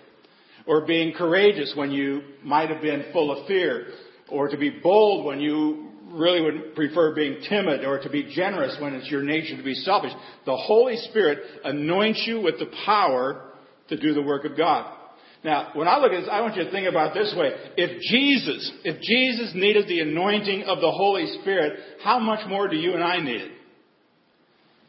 Or 0.65 0.85
being 0.85 1.13
courageous 1.13 1.73
when 1.75 1.91
you 1.91 2.21
might 2.43 2.69
have 2.69 2.81
been 2.81 3.05
full 3.11 3.31
of 3.31 3.47
fear. 3.47 3.87
Or 4.29 4.47
to 4.47 4.57
be 4.57 4.69
bold 4.69 5.25
when 5.25 5.39
you 5.39 5.89
really 6.13 6.41
would 6.41 6.75
prefer 6.75 7.15
being 7.15 7.41
timid 7.47 7.85
or 7.85 7.99
to 7.99 8.09
be 8.09 8.33
generous 8.33 8.75
when 8.79 8.93
it's 8.93 9.09
your 9.09 9.23
nature 9.23 9.57
to 9.57 9.63
be 9.63 9.75
selfish. 9.75 10.11
The 10.45 10.55
Holy 10.55 10.97
Spirit 10.97 11.39
anoints 11.63 12.23
you 12.27 12.41
with 12.41 12.59
the 12.59 12.69
power 12.85 13.51
to 13.89 13.97
do 13.97 14.13
the 14.13 14.21
work 14.21 14.45
of 14.45 14.57
God. 14.57 14.97
Now, 15.43 15.71
when 15.73 15.87
I 15.87 15.97
look 15.97 16.11
at 16.11 16.21
this, 16.21 16.29
I 16.31 16.41
want 16.41 16.55
you 16.55 16.65
to 16.65 16.71
think 16.71 16.87
about 16.87 17.15
this 17.15 17.33
way. 17.35 17.51
If 17.75 17.99
Jesus, 18.01 18.71
if 18.83 19.01
Jesus 19.01 19.53
needed 19.55 19.87
the 19.87 20.01
anointing 20.01 20.63
of 20.63 20.79
the 20.81 20.91
Holy 20.91 21.39
Spirit, 21.41 21.79
how 22.03 22.19
much 22.19 22.47
more 22.47 22.67
do 22.67 22.75
you 22.75 22.93
and 22.93 23.03
I 23.03 23.17
need 23.17 23.41
it? 23.41 23.51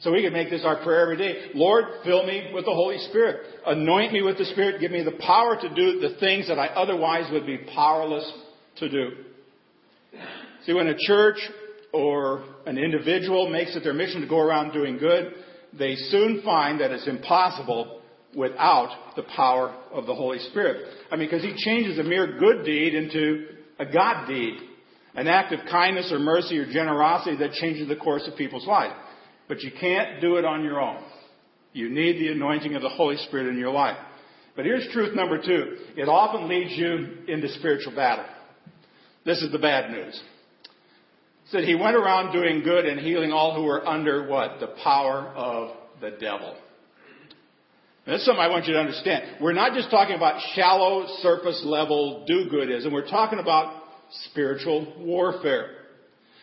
So 0.03 0.11
we 0.11 0.23
can 0.23 0.33
make 0.33 0.51
this 0.51 0.65
our 0.65 0.83
prayer 0.83 1.03
every 1.03 1.17
day. 1.17 1.53
Lord, 1.55 1.85
fill 2.05 2.27
me 2.27 2.51
with 2.53 2.65
the 2.65 2.73
Holy 2.73 2.99
Spirit. 3.09 3.47
Anoint 3.65 4.13
me 4.13 4.23
with 4.23 4.37
the 4.37 4.45
Spirit. 4.47 4.81
Give 4.81 4.91
me 4.91 5.05
the 5.05 5.13
power 5.25 5.57
to 5.61 5.69
do 5.75 6.01
the 6.01 6.17
things 6.19 6.49
that 6.49 6.59
I 6.59 6.67
otherwise 6.67 7.31
would 7.31 7.47
be 7.47 7.59
powerless 7.73 8.29
to 8.79 8.89
do. 8.89 9.11
See, 10.67 10.73
when 10.73 10.89
a 10.89 10.99
church 10.99 11.39
or 11.93 12.45
an 12.67 12.79
individual 12.79 13.49
makes 13.49 13.77
it 13.77 13.85
their 13.85 13.95
mission 13.95 14.23
to 14.23 14.27
go 14.27 14.41
around 14.41 14.73
doing 14.73 14.99
good, 14.99 15.35
they 15.79 15.95
soon 15.95 16.43
find 16.43 16.81
that 16.81 16.91
it's 16.91 17.07
impossible 17.07 18.01
without 18.37 19.15
the 19.15 19.23
power 19.37 19.73
of 19.93 20.07
the 20.07 20.15
Holy 20.15 20.41
Spirit. 20.51 20.85
I 21.13 21.17
mean, 21.17 21.29
because 21.29 21.45
He 21.45 21.55
changes 21.57 22.01
a 22.01 22.03
mere 22.03 22.39
good 22.41 22.65
deed 22.65 22.95
into 22.95 23.47
a 23.79 23.87
God 23.87 24.27
deed. 24.27 24.59
An 25.15 25.29
act 25.29 25.53
of 25.53 25.61
kindness 25.71 26.11
or 26.11 26.19
mercy 26.19 26.59
or 26.59 26.65
generosity 26.73 27.37
that 27.37 27.53
changes 27.53 27.87
the 27.87 27.97
course 27.97 28.27
of 28.27 28.37
people's 28.37 28.67
lives. 28.67 28.95
But 29.53 29.61
you 29.61 29.71
can't 29.79 30.23
do 30.23 30.37
it 30.37 30.47
on 30.47 30.65
your 30.65 30.81
own. 30.81 31.05
You 31.75 31.91
need 31.91 32.15
the 32.15 32.33
anointing 32.33 32.75
of 32.75 32.81
the 32.81 32.89
Holy 32.89 33.19
Spirit 33.19 33.49
in 33.49 33.59
your 33.59 33.71
life. 33.71 33.99
But 34.57 34.65
here's 34.65 34.89
truth 34.95 35.15
number 35.15 35.37
two. 35.37 35.77
It 35.95 36.09
often 36.09 36.49
leads 36.49 36.71
you 36.71 37.19
into 37.29 37.51
spiritual 37.59 37.95
battle. 37.95 38.25
This 39.27 39.43
is 39.43 39.53
the 39.53 39.59
bad 39.59 39.91
news. 39.91 40.19
It 40.65 40.71
said 41.51 41.65
he 41.65 41.75
went 41.75 41.97
around 41.97 42.33
doing 42.33 42.63
good 42.63 42.87
and 42.87 42.99
healing 42.99 43.31
all 43.31 43.55
who 43.55 43.65
were 43.65 43.87
under 43.87 44.27
what? 44.27 44.59
The 44.59 44.69
power 44.83 45.31
of 45.37 45.77
the 46.01 46.13
devil. 46.13 46.57
And 48.07 48.15
that's 48.15 48.25
something 48.25 48.41
I 48.41 48.49
want 48.49 48.65
you 48.65 48.73
to 48.73 48.81
understand. 48.81 49.37
We're 49.39 49.53
not 49.53 49.75
just 49.75 49.91
talking 49.91 50.17
about 50.17 50.41
shallow, 50.55 51.05
surface 51.21 51.61
level 51.63 52.25
do-goodism. 52.27 52.91
We're 52.91 53.07
talking 53.07 53.39
about 53.39 53.83
spiritual 54.31 54.95
warfare. 54.99 55.82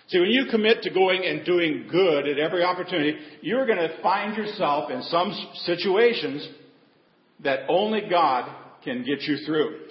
See, 0.09 0.19
when 0.19 0.31
you 0.31 0.47
commit 0.49 0.81
to 0.83 0.89
going 0.89 1.23
and 1.23 1.45
doing 1.45 1.87
good 1.89 2.27
at 2.27 2.39
every 2.39 2.63
opportunity, 2.63 3.15
you're 3.41 3.67
going 3.67 3.77
to 3.77 4.01
find 4.01 4.35
yourself 4.35 4.89
in 4.89 5.03
some 5.03 5.31
situations 5.65 6.47
that 7.43 7.59
only 7.69 8.01
God 8.09 8.49
can 8.83 9.03
get 9.03 9.21
you 9.21 9.37
through. 9.45 9.81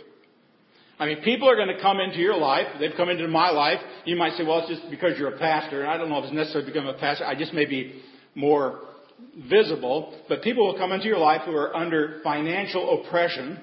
I 0.98 1.06
mean, 1.06 1.22
people 1.22 1.48
are 1.48 1.54
going 1.54 1.68
to 1.68 1.80
come 1.80 2.00
into 2.00 2.18
your 2.18 2.36
life. 2.36 2.66
They've 2.80 2.96
come 2.96 3.08
into 3.08 3.28
my 3.28 3.50
life. 3.50 3.78
You 4.04 4.16
might 4.16 4.36
say, 4.36 4.42
well, 4.42 4.58
it's 4.58 4.80
just 4.80 4.90
because 4.90 5.16
you're 5.16 5.34
a 5.34 5.38
pastor. 5.38 5.82
And 5.82 5.90
I 5.90 5.96
don't 5.96 6.08
know 6.08 6.18
if 6.18 6.24
it's 6.24 6.34
necessary 6.34 6.64
to 6.64 6.72
become 6.72 6.88
a 6.88 6.98
pastor. 6.98 7.24
I 7.24 7.36
just 7.36 7.54
may 7.54 7.64
be 7.64 8.02
more 8.34 8.80
visible. 9.48 10.20
But 10.28 10.42
people 10.42 10.66
will 10.66 10.76
come 10.76 10.90
into 10.90 11.06
your 11.06 11.18
life 11.18 11.42
who 11.44 11.54
are 11.54 11.76
under 11.76 12.20
financial 12.24 13.04
oppression. 13.04 13.60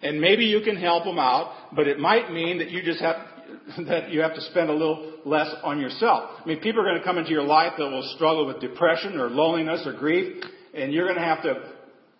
And 0.00 0.22
maybe 0.22 0.46
you 0.46 0.62
can 0.62 0.76
help 0.76 1.04
them 1.04 1.18
out. 1.18 1.74
But 1.76 1.86
it 1.86 1.98
might 1.98 2.32
mean 2.32 2.56
that 2.58 2.70
you 2.70 2.82
just 2.82 3.02
have 3.02 3.16
that 3.86 4.10
you 4.10 4.20
have 4.20 4.34
to 4.34 4.40
spend 4.40 4.70
a 4.70 4.72
little 4.72 5.20
less 5.24 5.48
on 5.62 5.80
yourself. 5.80 6.30
I 6.44 6.48
mean, 6.48 6.60
people 6.60 6.80
are 6.80 6.84
going 6.84 6.98
to 6.98 7.04
come 7.04 7.18
into 7.18 7.30
your 7.30 7.44
life 7.44 7.72
that 7.78 7.84
will 7.84 8.12
struggle 8.16 8.46
with 8.46 8.60
depression 8.60 9.18
or 9.18 9.28
loneliness 9.28 9.82
or 9.86 9.92
grief, 9.92 10.44
and 10.74 10.92
you're 10.92 11.06
going 11.06 11.18
to 11.18 11.24
have 11.24 11.42
to 11.42 11.72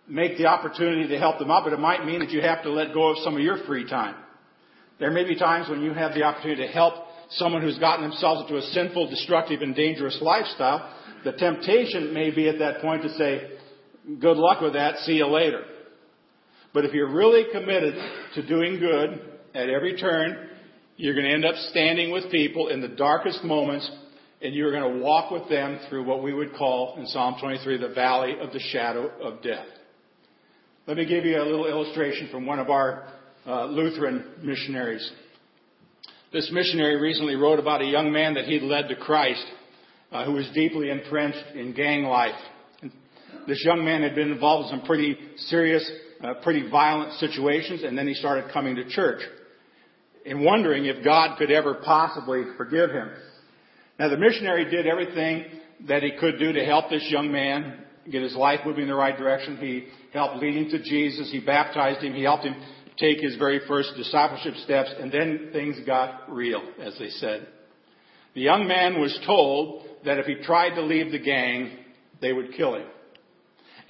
make 0.09 0.37
the 0.37 0.47
opportunity 0.47 1.09
to 1.09 1.18
help 1.18 1.38
them 1.38 1.51
out, 1.51 1.64
but 1.64 1.73
it 1.73 1.79
might 1.79 2.05
mean 2.05 2.21
that 2.21 2.31
you 2.31 2.42
have 2.42 2.62
to 2.62 2.71
let 2.71 2.92
go 2.92 3.09
of 3.09 3.18
some 3.18 3.35
of 3.35 3.40
your 3.40 3.64
free 3.66 3.88
time. 3.88 4.16
There 4.99 5.11
may 5.11 5.25
be 5.25 5.37
times 5.37 5.68
when 5.68 5.83
you 5.83 5.92
have 5.95 6.14
the 6.14 6.23
opportunity 6.23 6.66
to 6.66 6.73
help 6.73 6.95
someone 7.31 7.62
who's 7.62 7.79
gotten 7.79 8.09
themselves 8.09 8.42
into 8.42 8.57
a 8.57 8.62
sinful, 8.73 9.09
destructive, 9.11 9.62
and 9.62 9.75
dangerous 9.75 10.18
lifestyle. 10.21 10.95
The 11.25 11.33
temptation 11.33 12.12
may 12.12 12.31
be 12.31 12.49
at 12.49 12.59
that 12.59 12.81
point 12.81 13.03
to 13.03 13.09
say, 13.14 13.53
good 14.21 14.37
luck 14.37 14.61
with 14.61 14.75
that, 14.75 14.99
see 14.99 15.14
you 15.14 15.27
later. 15.27 15.64
But 16.75 16.85
if 16.85 16.92
you're 16.92 17.12
really 17.12 17.45
committed 17.53 17.95
to 18.35 18.47
doing 18.47 18.79
good 18.79 19.38
at 19.55 19.68
every 19.68 19.97
turn, 19.97 20.49
you're 20.97 21.15
going 21.15 21.27
to 21.27 21.33
end 21.33 21.45
up 21.45 21.55
standing 21.71 22.11
with 22.11 22.31
people 22.31 22.69
in 22.69 22.81
the 22.81 22.89
darkest 22.89 23.43
moments, 23.45 23.91
and 24.43 24.55
you're 24.55 24.73
going 24.73 24.99
to 24.99 25.03
walk 25.03 25.31
with 25.31 25.49
them 25.49 25.79
through 25.89 26.05
what 26.05 26.23
we 26.23 26.33
would 26.35 26.55
call 26.55 26.97
in 26.99 27.07
Psalm 27.07 27.37
23 27.41 27.79
the 27.79 27.89
valley 27.95 28.37
of 28.41 28.53
the 28.53 28.59
shadow 28.59 29.11
of 29.21 29.43
death. 29.43 29.67
Let 30.87 30.97
me 30.97 31.07
give 31.07 31.25
you 31.25 31.41
a 31.41 31.45
little 31.45 31.67
illustration 31.67 32.29
from 32.31 32.45
one 32.45 32.59
of 32.59 32.69
our 32.69 33.09
uh, 33.47 33.67
Lutheran 33.67 34.25
missionaries. 34.43 35.11
This 36.33 36.51
missionary 36.53 37.01
recently 37.01 37.37
wrote 37.37 37.59
about 37.59 37.83
a 37.83 37.87
young 37.87 38.13
man 38.13 38.35
that 38.35 38.45
he'd 38.45 38.63
led 38.63 38.89
to 38.89 38.97
Christ 38.97 39.45
uh, 40.11 40.25
who 40.25 40.33
was 40.33 40.49
deeply 40.55 40.91
entrenched 40.91 41.55
in 41.55 41.73
gang 41.75 42.05
life. 42.05 42.35
And 42.83 42.91
this 43.47 43.63
young 43.65 43.85
man 43.85 44.03
had 44.03 44.15
been 44.15 44.31
involved 44.31 44.73
in 44.73 44.79
some 44.79 44.87
pretty 44.87 45.17
serious, 45.37 45.89
uh, 46.23 46.35
pretty 46.43 46.69
violent 46.69 47.15
situations, 47.15 47.83
and 47.83 47.97
then 47.97 48.07
he 48.07 48.15
started 48.15 48.53
coming 48.53 48.77
to 48.77 48.89
church 48.89 49.23
and 50.27 50.45
wondering 50.45 50.85
if 50.87 51.05
God 51.05 51.37
could 51.39 51.51
ever 51.51 51.75
possibly 51.75 52.45
forgive 52.57 52.91
him. 52.91 53.11
Now 53.99 54.09
the 54.09 54.17
missionary 54.17 54.71
did 54.71 54.87
everything 54.87 55.45
that 55.89 56.03
he 56.03 56.13
could 56.19 56.39
do 56.39 56.53
to 56.53 56.65
help 56.65 56.91
this 56.91 57.07
young 57.11 57.33
man 57.33 57.79
get 58.11 58.23
his 58.23 58.35
life 58.35 58.61
moving 58.65 58.83
in 58.83 58.89
the 58.89 58.95
right 58.95 59.17
direction. 59.17 59.57
He 59.59 59.87
helped 60.13 60.37
lead 60.37 60.57
him 60.57 60.71
to 60.71 60.83
Jesus. 60.83 61.31
He 61.31 61.41
baptized 61.41 62.01
him. 62.01 62.15
He 62.15 62.23
helped 62.23 62.45
him 62.45 62.55
take 62.99 63.21
his 63.21 63.37
very 63.37 63.61
first 63.67 63.93
discipleship 63.97 64.55
steps. 64.65 64.91
And 64.99 65.11
then 65.11 65.51
things 65.53 65.77
got 65.87 66.33
real, 66.33 66.63
as 66.81 66.97
they 66.99 67.09
said. 67.11 67.47
The 68.35 68.41
young 68.41 68.67
man 68.67 69.01
was 69.01 69.19
told 69.27 69.87
that 70.05 70.19
if 70.19 70.27
he 70.27 70.37
tried 70.37 70.75
to 70.75 70.83
leave 70.83 71.13
the 71.13 71.19
gang, 71.19 71.79
they 72.21 72.33
would 72.33 72.55
kill 72.55 72.77
him. 72.77 72.87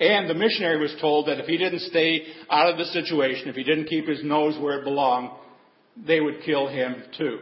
And 0.01 0.29
the 0.29 0.35
missionary 0.35 0.81
was 0.81 0.95
told 1.01 1.29
that 1.29 1.39
if 1.39 1.47
he 1.47 1.57
didn't 1.57 1.81
stay 1.81 2.23
out 2.51 2.71
of 2.71 2.79
the 2.79 2.87
situation, 2.87 3.49
if 3.49 3.55
he 3.55 3.63
didn't 3.63 3.87
keep 3.87 4.09
his 4.09 4.25
nose 4.25 4.59
where 4.61 4.81
it 4.81 4.85
belonged, 4.85 5.31
they 5.97 6.21
would 6.21 6.43
kill 6.45 6.69
him 6.69 7.03
too. 7.17 7.39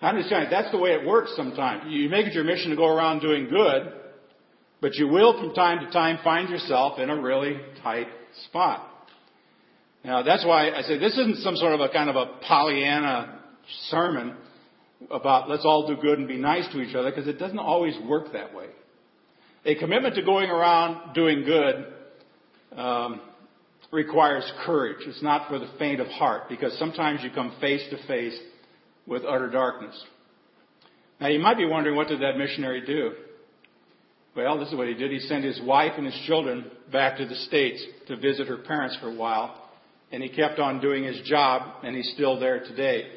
I'm 0.00 0.16
just 0.16 0.28
saying, 0.28 0.48
that's 0.50 0.70
the 0.70 0.78
way 0.78 0.90
it 0.90 1.06
works 1.06 1.32
sometimes. 1.34 1.84
You 1.88 2.08
make 2.10 2.26
it 2.26 2.34
your 2.34 2.44
mission 2.44 2.70
to 2.70 2.76
go 2.76 2.86
around 2.86 3.20
doing 3.20 3.48
good, 3.48 3.92
but 4.80 4.94
you 4.96 5.08
will 5.08 5.38
from 5.38 5.54
time 5.54 5.84
to 5.84 5.90
time 5.90 6.18
find 6.22 6.50
yourself 6.50 6.98
in 6.98 7.08
a 7.08 7.20
really 7.20 7.56
tight 7.82 8.08
spot. 8.46 8.90
Now 10.04 10.22
that's 10.22 10.44
why 10.44 10.70
I 10.70 10.82
say 10.82 10.98
this 10.98 11.12
isn't 11.12 11.38
some 11.38 11.56
sort 11.56 11.72
of 11.72 11.80
a 11.80 11.88
kind 11.88 12.10
of 12.10 12.16
a 12.16 12.38
Pollyanna 12.46 13.40
sermon. 13.88 14.36
about 15.10 15.48
let's 15.48 15.64
all 15.64 15.86
do 15.86 15.96
good 15.96 16.18
and 16.18 16.28
be 16.28 16.36
nice 16.36 16.70
to 16.72 16.80
each 16.80 16.94
other 16.94 17.10
because 17.10 17.26
it 17.26 17.38
doesn't 17.38 17.58
always 17.58 17.94
work 18.06 18.32
that 18.34 18.54
way. 18.54 18.66
A 19.64 19.74
commitment 19.76 20.14
to 20.16 20.22
going 20.22 20.50
around 20.50 21.14
doing 21.14 21.44
good 21.44 21.86
um, 22.76 23.20
requires 23.94 24.50
courage. 24.66 24.98
It's 25.06 25.22
not 25.22 25.48
for 25.48 25.58
the 25.58 25.70
faint 25.78 26.00
of 26.00 26.08
heart 26.08 26.48
because 26.48 26.76
sometimes 26.78 27.20
you 27.22 27.30
come 27.34 27.56
face 27.60 27.82
to 27.90 28.06
face 28.06 28.38
with 29.06 29.22
utter 29.24 29.48
darkness. 29.48 29.98
Now 31.20 31.28
you 31.28 31.38
might 31.38 31.56
be 31.56 31.64
wondering 31.64 31.96
what 31.96 32.08
did 32.08 32.20
that 32.20 32.36
missionary 32.36 32.84
do? 32.84 33.12
Well, 34.36 34.58
this 34.58 34.68
is 34.68 34.74
what 34.74 34.88
he 34.88 34.94
did. 34.94 35.12
He 35.12 35.20
sent 35.20 35.44
his 35.44 35.60
wife 35.62 35.92
and 35.96 36.04
his 36.04 36.20
children 36.26 36.70
back 36.90 37.18
to 37.18 37.26
the 37.26 37.36
States 37.36 37.82
to 38.08 38.16
visit 38.16 38.48
her 38.48 38.58
parents 38.58 38.98
for 39.00 39.08
a 39.08 39.14
while. 39.14 39.70
And 40.10 40.22
he 40.22 40.28
kept 40.28 40.58
on 40.58 40.80
doing 40.80 41.04
his 41.04 41.20
job, 41.24 41.84
and 41.84 41.94
he's 41.94 42.12
still 42.14 42.38
there 42.38 42.60
today. 42.64 43.08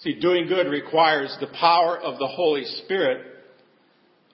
See, 0.00 0.18
doing 0.20 0.48
good 0.48 0.68
requires 0.68 1.34
the 1.40 1.46
power 1.58 1.98
of 1.98 2.18
the 2.18 2.26
Holy 2.26 2.64
Spirit. 2.84 3.24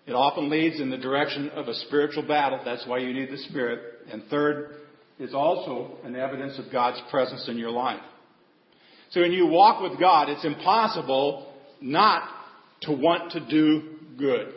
It 0.07 0.13
often 0.13 0.49
leads 0.49 0.81
in 0.81 0.91
the 0.91 0.99
direction 0.99 1.51
of 1.51 1.69
a 1.69 1.75
spiritual 1.75 2.27
battle. 2.27 2.61
That's 2.65 2.87
why 2.87 2.99
you 2.99 3.13
need 3.13 3.31
the 3.31 3.39
Spirit. 3.39 3.81
And 4.11 4.25
third, 4.31 4.80
is 5.21 5.35
also 5.35 5.99
an 6.03 6.17
evidence 6.17 6.59
of 6.59 6.73
God's 6.73 7.01
presence 7.11 7.47
in 7.49 7.59
your 7.59 7.71
life. 7.71 8.01
So 9.11 9.21
when 9.21 9.33
you 9.33 9.47
walk 9.47 9.83
with 9.83 10.01
God, 10.01 10.29
it's 10.29 10.45
impossible 10.45 11.53
not 11.81 12.29
to 12.83 12.93
want 12.93 13.33
to 13.33 13.41
do 13.41 13.97
good. 14.19 14.55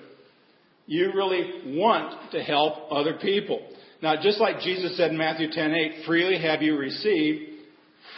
You 0.86 1.12
really 1.14 1.78
want 1.78 2.32
to 2.32 2.42
help 2.42 2.92
other 2.92 3.18
people. 3.22 3.62
Now, 4.02 4.16
just 4.22 4.40
like 4.40 4.60
Jesus 4.62 4.98
said 4.98 5.12
in 5.12 5.18
Matthew 5.18 5.50
10:8, 5.50 6.06
freely 6.06 6.38
have 6.38 6.62
you 6.62 6.78
received, 6.78 7.52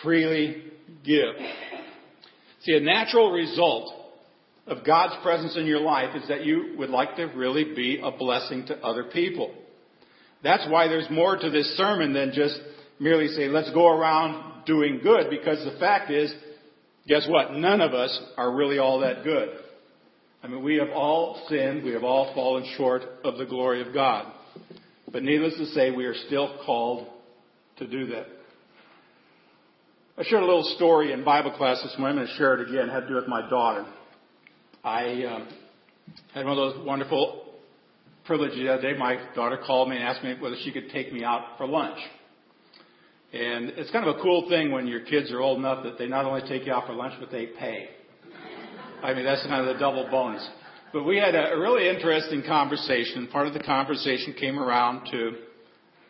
freely 0.03 0.63
give. 1.03 1.35
See, 2.61 2.75
a 2.75 2.79
natural 2.79 3.31
result 3.31 3.93
of 4.67 4.83
God's 4.83 5.15
presence 5.21 5.55
in 5.55 5.65
your 5.67 5.81
life 5.81 6.15
is 6.15 6.27
that 6.27 6.43
you 6.43 6.75
would 6.77 6.89
like 6.89 7.15
to 7.17 7.25
really 7.25 7.75
be 7.75 7.99
a 8.03 8.11
blessing 8.11 8.65
to 8.65 8.83
other 8.83 9.03
people. 9.03 9.53
That's 10.45 10.67
why 10.69 10.87
there's 10.87 11.09
more 11.09 11.35
to 11.35 11.49
this 11.49 11.75
sermon 11.75 12.13
than 12.13 12.31
just 12.31 12.55
merely 12.99 13.29
say, 13.29 13.47
let's 13.47 13.71
go 13.71 13.87
around 13.87 14.63
doing 14.67 14.99
good, 15.01 15.31
because 15.31 15.65
the 15.65 15.79
fact 15.79 16.11
is, 16.11 16.31
guess 17.07 17.25
what? 17.27 17.53
None 17.53 17.81
of 17.81 17.95
us 17.95 18.15
are 18.37 18.55
really 18.55 18.77
all 18.77 18.99
that 18.99 19.23
good. 19.23 19.49
I 20.43 20.47
mean, 20.47 20.63
we 20.63 20.75
have 20.75 20.89
all 20.89 21.47
sinned. 21.49 21.83
We 21.83 21.93
have 21.93 22.03
all 22.03 22.31
fallen 22.35 22.63
short 22.77 23.01
of 23.23 23.39
the 23.39 23.47
glory 23.47 23.81
of 23.81 23.91
God. 23.91 24.31
But 25.11 25.23
needless 25.23 25.55
to 25.57 25.65
say, 25.65 25.89
we 25.89 26.05
are 26.05 26.13
still 26.27 26.59
called 26.63 27.07
to 27.77 27.87
do 27.87 28.05
that. 28.07 28.27
I 30.15 30.23
shared 30.25 30.43
a 30.43 30.45
little 30.45 30.75
story 30.75 31.11
in 31.11 31.23
Bible 31.23 31.53
class 31.57 31.81
this 31.81 31.95
morning. 31.97 32.19
I'm 32.19 32.25
going 32.25 32.27
to 32.27 32.37
share 32.37 32.61
it 32.61 32.69
again. 32.69 32.89
It 32.89 32.91
had 32.91 32.99
to 33.01 33.07
do 33.07 33.15
with 33.15 33.27
my 33.27 33.49
daughter. 33.49 33.87
I 34.83 35.23
um, 35.23 35.47
had 36.35 36.45
one 36.45 36.55
of 36.55 36.75
those 36.75 36.85
wonderful 36.85 37.44
privileges 38.25 38.57
the 38.57 38.73
other 38.73 38.81
day. 38.81 38.97
My 38.97 39.17
daughter 39.35 39.59
called 39.65 39.89
me 39.89 39.97
and 39.97 40.05
asked 40.05 40.23
me 40.23 40.35
whether 40.39 40.55
she 40.63 40.71
could 40.71 40.89
take 40.89 41.13
me 41.13 41.23
out 41.23 41.57
for 41.57 41.67
lunch. 41.67 41.99
And 43.33 43.71
it's 43.71 43.91
kind 43.91 44.07
of 44.07 44.15
a 44.15 44.21
cool 44.21 44.47
thing 44.49 44.71
when 44.71 44.87
your 44.87 45.01
kids 45.01 45.31
are 45.31 45.41
old 45.41 45.59
enough 45.59 45.83
that 45.83 45.97
they 45.97 46.07
not 46.07 46.25
only 46.25 46.41
take 46.47 46.65
you 46.65 46.73
out 46.73 46.87
for 46.87 46.93
lunch, 46.93 47.15
but 47.19 47.31
they 47.31 47.47
pay. 47.47 47.89
I 49.03 49.13
mean, 49.13 49.25
that's 49.25 49.43
kind 49.43 49.67
of 49.67 49.73
the 49.73 49.79
double 49.79 50.07
bonus. 50.09 50.47
But 50.93 51.03
we 51.03 51.17
had 51.17 51.35
a 51.35 51.57
really 51.57 51.89
interesting 51.89 52.43
conversation. 52.47 53.27
Part 53.27 53.47
of 53.47 53.53
the 53.53 53.59
conversation 53.59 54.33
came 54.39 54.57
around 54.57 55.11
to 55.11 55.33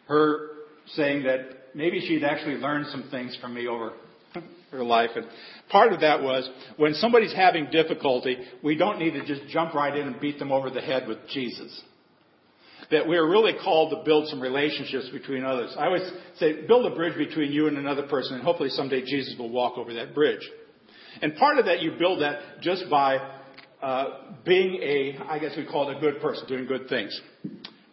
her 0.08 0.50
saying 0.94 1.24
that 1.24 1.40
maybe 1.74 2.00
she'd 2.00 2.24
actually 2.24 2.56
learned 2.56 2.88
some 2.88 3.08
things 3.10 3.36
from 3.42 3.56
me 3.56 3.68
over 3.68 3.94
her 4.72 4.84
life. 4.84 5.10
And 5.16 5.26
part 5.72 5.94
of 5.94 6.02
that 6.02 6.22
was 6.22 6.48
when 6.78 6.94
somebody's 6.94 7.34
having 7.34 7.72
difficulty, 7.72 8.38
we 8.64 8.76
don't 8.76 9.00
need 9.00 9.12
to 9.12 9.26
just 9.26 9.48
jump 9.50 9.74
right 9.74 9.96
in 9.96 10.08
and 10.08 10.20
beat 10.20 10.38
them 10.38 10.52
over 10.52 10.70
the 10.70 10.82
head 10.82 11.08
with 11.08 11.18
Jesus. 11.34 11.82
That 12.92 13.08
we're 13.08 13.28
really 13.28 13.54
called 13.64 13.92
to 13.92 14.04
build 14.06 14.28
some 14.28 14.40
relationships 14.40 15.10
between 15.12 15.44
others. 15.44 15.76
I 15.78 15.86
always 15.86 16.08
say, 16.38 16.68
build 16.68 16.86
a 16.92 16.96
bridge 16.96 17.18
between 17.18 17.52
you 17.52 17.68
and 17.68 17.78
another 17.78 18.04
person, 18.04 18.36
and 18.36 18.44
hopefully 18.44 18.70
someday 18.70 19.02
Jesus 19.02 19.36
will 19.40 19.50
walk 19.50 19.78
over 19.78 19.94
that 19.96 20.14
bridge. 20.14 20.48
And 21.22 21.36
part 21.36 21.58
of 21.58 21.66
that, 21.66 21.82
you 21.82 21.94
build 21.98 22.22
that 22.22 22.62
just 22.62 22.84
by 22.90 23.18
uh, 23.82 24.06
being 24.46 24.76
a, 24.82 25.18
I 25.28 25.40
guess 25.40 25.52
we 25.58 25.66
call 25.66 25.90
it 25.90 25.98
a 25.98 26.00
good 26.00 26.22
person, 26.22 26.48
doing 26.48 26.66
good 26.68 26.88
things. 26.90 27.20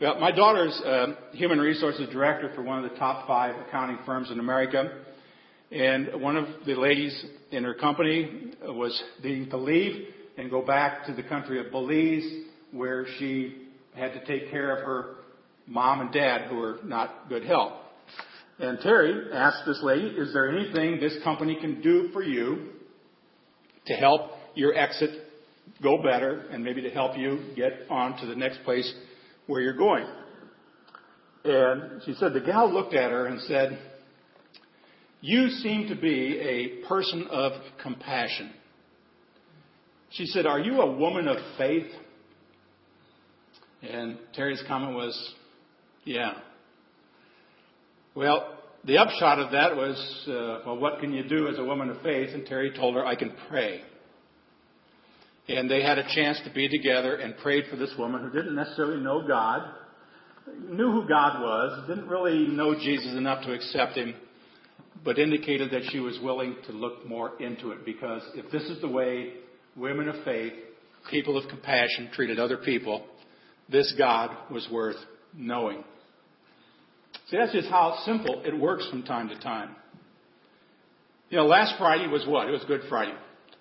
Well, 0.00 0.18
my 0.18 0.32
daughter's 0.32 0.80
uh, 0.84 1.14
human 1.32 1.58
resources 1.58 2.08
director 2.10 2.50
for 2.54 2.62
one 2.62 2.84
of 2.84 2.90
the 2.90 2.96
top 2.98 3.26
five 3.26 3.54
accounting 3.66 3.98
firms 4.04 4.30
in 4.30 4.40
America. 4.40 4.98
And 5.70 6.20
one 6.20 6.36
of 6.36 6.46
the 6.66 6.74
ladies 6.74 7.24
in 7.50 7.64
her 7.64 7.74
company 7.74 8.52
was 8.62 9.00
needing 9.22 9.48
to 9.50 9.56
leave 9.56 10.08
and 10.36 10.50
go 10.50 10.60
back 10.60 11.06
to 11.06 11.14
the 11.14 11.22
country 11.22 11.64
of 11.64 11.70
Belize, 11.70 12.46
where 12.72 13.06
she 13.18 13.61
had 13.94 14.12
to 14.14 14.24
take 14.24 14.50
care 14.50 14.76
of 14.76 14.84
her 14.84 15.16
mom 15.66 16.00
and 16.00 16.12
dad 16.12 16.48
who 16.48 16.56
were 16.56 16.78
not 16.84 17.28
good 17.28 17.44
health. 17.44 17.72
And 18.58 18.78
Terry 18.80 19.32
asked 19.32 19.64
this 19.66 19.80
lady, 19.82 20.06
is 20.06 20.32
there 20.32 20.48
anything 20.48 21.00
this 21.00 21.16
company 21.24 21.56
can 21.60 21.80
do 21.80 22.10
for 22.12 22.22
you 22.22 22.68
to 23.86 23.94
help 23.94 24.32
your 24.54 24.74
exit 24.74 25.10
go 25.82 26.02
better 26.02 26.46
and 26.50 26.62
maybe 26.62 26.82
to 26.82 26.90
help 26.90 27.16
you 27.16 27.40
get 27.56 27.72
on 27.90 28.18
to 28.20 28.26
the 28.26 28.36
next 28.36 28.62
place 28.64 28.92
where 29.46 29.60
you're 29.60 29.76
going. 29.76 30.06
And 31.44 32.02
she 32.04 32.14
said, 32.14 32.34
the 32.34 32.40
gal 32.40 32.72
looked 32.72 32.94
at 32.94 33.10
her 33.10 33.26
and 33.26 33.40
said, 33.42 33.78
you 35.20 35.48
seem 35.48 35.88
to 35.88 35.94
be 35.94 36.38
a 36.38 36.86
person 36.86 37.26
of 37.30 37.52
compassion. 37.82 38.52
She 40.10 40.26
said, 40.26 40.46
are 40.46 40.60
you 40.60 40.80
a 40.80 40.96
woman 40.96 41.26
of 41.26 41.38
faith? 41.56 41.90
And 43.82 44.18
Terry's 44.32 44.62
comment 44.68 44.94
was, 44.94 45.34
yeah. 46.04 46.34
Well, 48.14 48.58
the 48.84 48.98
upshot 48.98 49.38
of 49.38 49.52
that 49.52 49.76
was, 49.76 50.24
uh, 50.28 50.66
well, 50.66 50.78
what 50.78 51.00
can 51.00 51.12
you 51.12 51.28
do 51.28 51.48
as 51.48 51.58
a 51.58 51.64
woman 51.64 51.90
of 51.90 52.00
faith? 52.02 52.30
And 52.32 52.46
Terry 52.46 52.72
told 52.76 52.94
her, 52.94 53.04
I 53.04 53.16
can 53.16 53.32
pray. 53.48 53.82
And 55.48 55.70
they 55.70 55.82
had 55.82 55.98
a 55.98 56.04
chance 56.14 56.40
to 56.44 56.52
be 56.52 56.68
together 56.68 57.16
and 57.16 57.36
prayed 57.38 57.64
for 57.70 57.76
this 57.76 57.92
woman 57.98 58.22
who 58.22 58.30
didn't 58.30 58.54
necessarily 58.54 59.02
know 59.02 59.26
God, 59.26 59.68
knew 60.68 60.90
who 60.90 61.08
God 61.08 61.40
was, 61.40 61.88
didn't 61.88 62.08
really 62.08 62.46
know 62.46 62.74
Jesus 62.74 63.14
enough 63.16 63.44
to 63.44 63.52
accept 63.52 63.96
him, 63.96 64.14
but 65.04 65.18
indicated 65.18 65.70
that 65.72 65.82
she 65.90 65.98
was 65.98 66.18
willing 66.22 66.56
to 66.66 66.72
look 66.72 67.06
more 67.08 67.32
into 67.42 67.72
it 67.72 67.84
because 67.84 68.22
if 68.34 68.50
this 68.52 68.62
is 68.64 68.80
the 68.80 68.88
way 68.88 69.32
women 69.76 70.08
of 70.08 70.24
faith, 70.24 70.52
people 71.10 71.36
of 71.36 71.48
compassion 71.48 72.10
treated 72.12 72.38
other 72.38 72.58
people, 72.58 73.04
this 73.68 73.94
God 73.96 74.36
was 74.50 74.66
worth 74.70 74.96
knowing. 75.34 75.84
See, 77.28 77.36
that's 77.36 77.52
just 77.52 77.68
how 77.68 77.98
simple 78.04 78.42
it 78.44 78.58
works 78.58 78.88
from 78.90 79.02
time 79.02 79.28
to 79.28 79.38
time. 79.40 79.74
You 81.30 81.38
know, 81.38 81.46
last 81.46 81.74
Friday 81.78 82.06
was 82.08 82.26
what? 82.26 82.48
It 82.48 82.52
was 82.52 82.64
Good 82.66 82.82
Friday. 82.88 83.14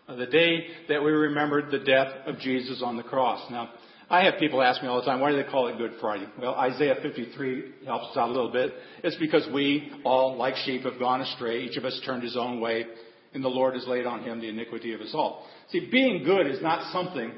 Uh, 0.08 0.16
the 0.16 0.26
day 0.26 0.68
that 0.90 1.02
we 1.02 1.12
remembered 1.12 1.72
the 1.72 1.80
death 1.80 2.12
of 2.26 2.38
Jesus 2.40 2.82
on 2.84 2.98
the 2.98 3.04
cross. 3.04 3.50
Now, 3.50 3.70
I 4.10 4.26
have 4.26 4.40
people 4.40 4.62
ask 4.62 4.82
me 4.82 4.90
all 4.90 5.00
the 5.00 5.06
time, 5.06 5.22
why 5.22 5.32
do 5.32 5.38
they 5.38 5.50
call 5.50 5.68
it 5.68 5.78
Good 5.78 5.94
Friday? 6.02 6.28
Well, 6.38 6.54
Isaiah 6.56 6.96
53 7.02 7.86
helps 7.86 8.08
us 8.08 8.18
out 8.18 8.28
a 8.28 8.34
little 8.34 8.52
bit. 8.52 8.74
It's 9.06 9.16
because 9.16 9.48
we 9.54 9.90
all, 10.04 10.36
like 10.36 10.56
sheep, 10.66 10.82
have 10.82 11.00
gone 11.00 11.22
astray. 11.22 11.64
Each 11.64 11.78
of 11.78 11.86
us 11.86 11.98
turned 12.06 12.24
his 12.24 12.36
own 12.36 12.60
way, 12.60 12.88
and 13.34 13.42
the 13.42 13.48
Lord 13.48 13.74
has 13.76 13.88
laid 13.88 14.06
on 14.06 14.24
him 14.24 14.42
the 14.42 14.50
iniquity 14.50 14.94
of 14.94 15.00
us 15.00 15.12
all. 15.14 15.48
See, 15.70 15.88
being 15.90 16.26
good 16.26 16.46
is 16.48 16.62
not 16.62 16.92
something 16.92 17.32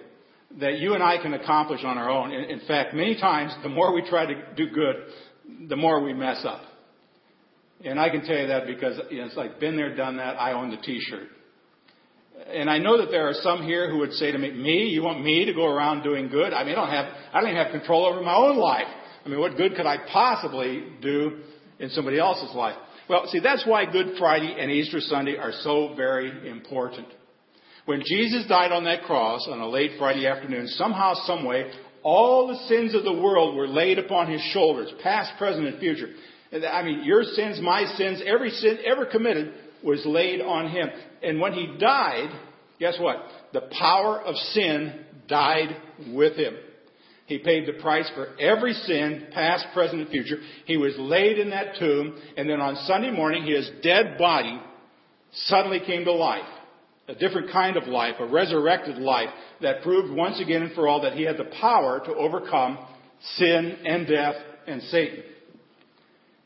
that 0.60 0.78
you 0.78 0.94
and 0.94 1.04
I 1.04 1.22
can 1.22 1.34
accomplish 1.34 1.82
on 1.84 1.98
our 1.98 2.10
own. 2.10 2.32
In, 2.32 2.44
in 2.46 2.60
fact, 2.68 2.94
many 2.94 3.20
times, 3.20 3.54
the 3.64 3.70
more 3.70 3.94
we 3.94 4.08
try 4.08 4.26
to 4.26 4.36
do 4.56 4.70
good, 4.70 4.96
the 5.68 5.76
more 5.76 6.02
we 6.04 6.14
mess 6.14 6.46
up. 6.46 6.62
And 7.84 8.00
I 8.00 8.10
can 8.10 8.24
tell 8.24 8.38
you 8.38 8.48
that 8.48 8.66
because 8.66 9.00
you 9.10 9.20
know, 9.20 9.26
it's 9.26 9.36
like 9.36 9.60
been 9.60 9.76
there, 9.76 9.96
done 9.96 10.18
that. 10.18 10.40
I 10.40 10.54
own 10.54 10.70
the 10.70 10.78
T-shirt. 10.78 11.28
And 12.48 12.70
I 12.70 12.78
know 12.78 12.98
that 12.98 13.10
there 13.12 13.28
are 13.28 13.34
some 13.34 13.64
here 13.64 13.90
who 13.90 14.00
would 14.00 14.14
say 14.14 14.32
to 14.32 14.38
me, 14.38 14.52
"Me? 14.52 14.88
You 14.88 15.04
want 15.04 15.24
me 15.24 15.46
to 15.46 15.54
go 15.54 15.66
around 15.66 16.04
doing 16.04 16.30
good? 16.30 16.54
I 16.54 16.64
mean, 16.64 16.76
I 16.76 16.82
don't 16.82 16.90
have, 16.90 17.06
I 17.34 17.40
don't 17.40 17.50
even 17.50 17.64
have 17.64 17.72
control 17.72 18.06
over 18.06 18.22
my 18.22 18.36
own 18.36 18.58
life. 18.58 18.88
I 19.26 19.30
mean, 19.30 19.40
what 19.40 19.56
good 19.56 19.76
could 19.76 19.86
I 19.86 19.98
possibly 20.12 20.84
do 21.02 21.40
in 21.80 21.90
somebody 21.90 22.20
else's 22.20 22.54
life?" 22.56 22.76
Well, 23.10 23.28
see, 23.28 23.40
that's 23.40 23.66
why 23.66 23.86
Good 23.86 24.18
Friday 24.18 24.56
and 24.58 24.72
Easter 24.72 25.00
Sunday 25.02 25.38
are 25.38 25.52
so 25.52 25.94
very 25.96 26.50
important. 26.50 27.08
When 27.86 28.02
Jesus 28.06 28.46
died 28.48 28.72
on 28.72 28.86
that 28.86 29.04
cross 29.04 29.48
on 29.50 29.60
a 29.60 29.68
late 29.68 29.92
Friday 30.00 30.26
afternoon, 30.26 30.68
somehow, 30.68 31.14
someway, 31.26 31.70
all 32.02 32.48
the 32.48 32.68
sins 32.68 32.96
of 32.96 33.04
the 33.04 33.14
world 33.14 33.56
were 33.56 33.68
laid 33.68 34.00
upon 34.00 34.32
his 34.32 34.42
shoulders, 34.54 34.92
past, 35.02 35.38
present, 35.38 35.68
and 35.68 35.80
future. 35.80 36.10
I 36.72 36.84
mean, 36.84 37.04
your 37.04 37.24
sins, 37.24 37.60
my 37.62 37.86
sins, 37.96 38.22
every 38.26 38.52
sin 38.52 38.78
ever 38.86 39.06
committed 39.06 39.54
was 39.84 40.06
laid 40.06 40.40
on 40.40 40.70
him. 40.70 40.88
And 41.22 41.42
when 41.42 41.54
he 41.54 41.76
died, 41.78 42.30
guess 42.80 42.98
what? 43.00 43.18
The 43.52 43.70
power 43.78 44.22
of 44.22 44.36
sin 44.36 45.04
died 45.28 45.76
with 46.10 46.38
him. 46.38 46.56
He 47.26 47.40
paid 47.40 47.68
the 47.68 47.82
price 47.82 48.10
for 48.16 48.38
every 48.40 48.74
sin, 48.74 49.28
past, 49.34 49.66
present, 49.74 50.02
and 50.02 50.10
future. 50.10 50.38
He 50.66 50.78
was 50.78 50.94
laid 50.98 51.40
in 51.40 51.50
that 51.50 51.76
tomb, 51.80 52.18
and 52.38 52.50
then 52.50 52.62
on 52.62 52.76
Sunday 52.86 53.12
morning, 53.12 53.46
his 53.46 53.70
dead 53.82 54.18
body 54.18 54.62
suddenly 55.32 55.80
came 55.86 56.06
to 56.06 56.14
life. 56.14 56.44
A 57.08 57.16
different 57.16 57.52
kind 57.52 57.76
of 57.76 57.88
life, 57.88 58.16
a 58.20 58.26
resurrected 58.26 58.98
life 58.98 59.30
that 59.62 59.84
proved 59.84 60.16
once 60.16 60.40
again 60.40 60.62
and 60.62 60.74
for 60.74 60.88
all 60.88 61.02
that 61.02 61.14
he 61.14 61.24
had 61.24 61.38
the 61.38 61.52
power 61.60 62.02
to 62.06 62.14
overcome 62.16 62.78
sin 63.36 63.78
and 63.86 64.08
death 64.08 64.36
and 64.68 64.82
Satan. 64.84 65.24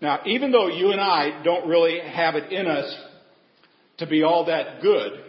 Now, 0.01 0.19
even 0.25 0.51
though 0.51 0.67
you 0.67 0.91
and 0.91 1.01
I 1.01 1.43
don't 1.43 1.67
really 1.67 1.99
have 1.99 2.35
it 2.35 2.51
in 2.51 2.67
us 2.67 2.95
to 3.97 4.07
be 4.07 4.23
all 4.23 4.45
that 4.45 4.81
good, 4.81 5.23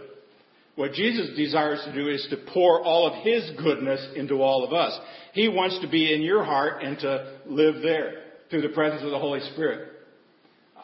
what 0.77 0.93
Jesus 0.93 1.37
desires 1.37 1.81
to 1.87 1.93
do 1.93 2.09
is 2.09 2.27
to 2.31 2.37
pour 2.53 2.83
all 2.83 3.07
of 3.09 3.25
His 3.25 3.51
goodness 3.63 4.07
into 4.15 4.43
all 4.43 4.65
of 4.65 4.73
us. 4.73 4.99
He 5.33 5.49
wants 5.49 5.79
to 5.81 5.89
be 5.89 6.15
in 6.15 6.23
your 6.23 6.45
heart 6.45 6.83
and 6.83 6.99
to 7.01 7.39
live 7.47 7.83
there 7.83 8.23
through 8.49 8.63
the 8.63 8.69
presence 8.69 9.03
of 9.03 9.11
the 9.11 9.19
Holy 9.19 9.41
Spirit. 9.53 9.91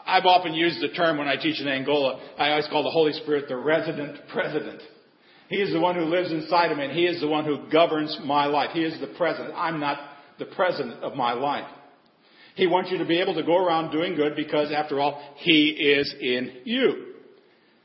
I've 0.05 0.25
often 0.25 0.53
used 0.53 0.81
the 0.81 0.89
term 0.89 1.17
when 1.17 1.27
I 1.27 1.35
teach 1.35 1.59
in 1.59 1.67
Angola, 1.67 2.21
I 2.37 2.51
always 2.51 2.67
call 2.67 2.83
the 2.83 2.91
Holy 2.91 3.13
Spirit 3.13 3.45
the 3.47 3.57
resident 3.57 4.19
president. 4.31 4.81
He 5.49 5.57
is 5.57 5.71
the 5.73 5.79
one 5.79 5.95
who 5.95 6.05
lives 6.05 6.31
inside 6.31 6.71
of 6.71 6.77
me 6.77 6.85
and 6.85 6.93
He 6.93 7.05
is 7.05 7.21
the 7.21 7.27
one 7.27 7.45
who 7.45 7.69
governs 7.71 8.17
my 8.23 8.45
life. 8.45 8.71
He 8.73 8.83
is 8.83 8.99
the 8.99 9.13
president. 9.17 9.53
I'm 9.55 9.79
not 9.79 9.99
the 10.39 10.45
president 10.45 11.03
of 11.03 11.15
my 11.15 11.33
life. 11.33 11.67
He 12.55 12.67
wants 12.67 12.89
you 12.91 12.97
to 12.99 13.05
be 13.05 13.19
able 13.19 13.35
to 13.35 13.43
go 13.43 13.57
around 13.57 13.91
doing 13.91 14.15
good 14.15 14.35
because 14.35 14.71
after 14.71 14.99
all, 14.99 15.21
He 15.37 15.69
is 15.69 16.13
in 16.19 16.61
you. 16.65 17.13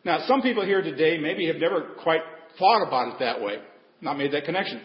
Now, 0.05 0.25
some 0.27 0.43
people 0.43 0.65
here 0.65 0.81
today 0.81 1.19
maybe 1.19 1.47
have 1.49 1.57
never 1.57 1.95
quite 2.03 2.21
thought 2.59 2.87
about 2.87 3.15
it 3.15 3.19
that 3.21 3.43
way, 3.43 3.59
not 4.01 4.17
made 4.17 4.33
that 4.33 4.45
connection. 4.45 4.81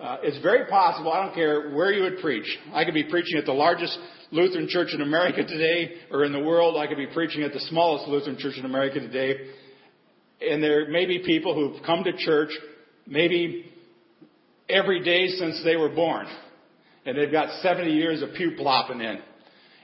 Uh, 0.00 0.16
it's 0.22 0.42
very 0.42 0.66
possible, 0.66 1.12
I 1.12 1.24
don't 1.24 1.34
care 1.34 1.70
where 1.70 1.92
you 1.92 2.02
would 2.02 2.18
preach. 2.18 2.46
I 2.72 2.84
could 2.84 2.94
be 2.94 3.04
preaching 3.04 3.38
at 3.38 3.44
the 3.44 3.52
largest 3.52 3.96
Lutheran 4.30 4.66
church 4.68 4.88
in 4.92 5.00
America 5.00 5.44
today 5.44 5.92
or 6.10 6.24
in 6.24 6.32
the 6.32 6.40
world. 6.40 6.76
I 6.76 6.86
could 6.86 6.96
be 6.96 7.06
preaching 7.06 7.42
at 7.42 7.52
the 7.52 7.60
smallest 7.60 8.08
Lutheran 8.08 8.36
church 8.38 8.54
in 8.56 8.64
America 8.64 8.98
today. 8.98 9.50
And 10.40 10.62
there 10.62 10.88
may 10.88 11.06
be 11.06 11.20
people 11.20 11.54
who've 11.54 11.82
come 11.84 12.02
to 12.04 12.12
church 12.16 12.50
maybe 13.06 13.70
every 14.68 15.04
day 15.04 15.28
since 15.28 15.62
they 15.64 15.76
were 15.76 15.90
born. 15.90 16.26
And 17.06 17.16
they've 17.16 17.30
got 17.30 17.62
70 17.62 17.92
years 17.92 18.22
of 18.22 18.30
pew 18.34 18.52
plopping 18.56 19.00
in. 19.00 19.18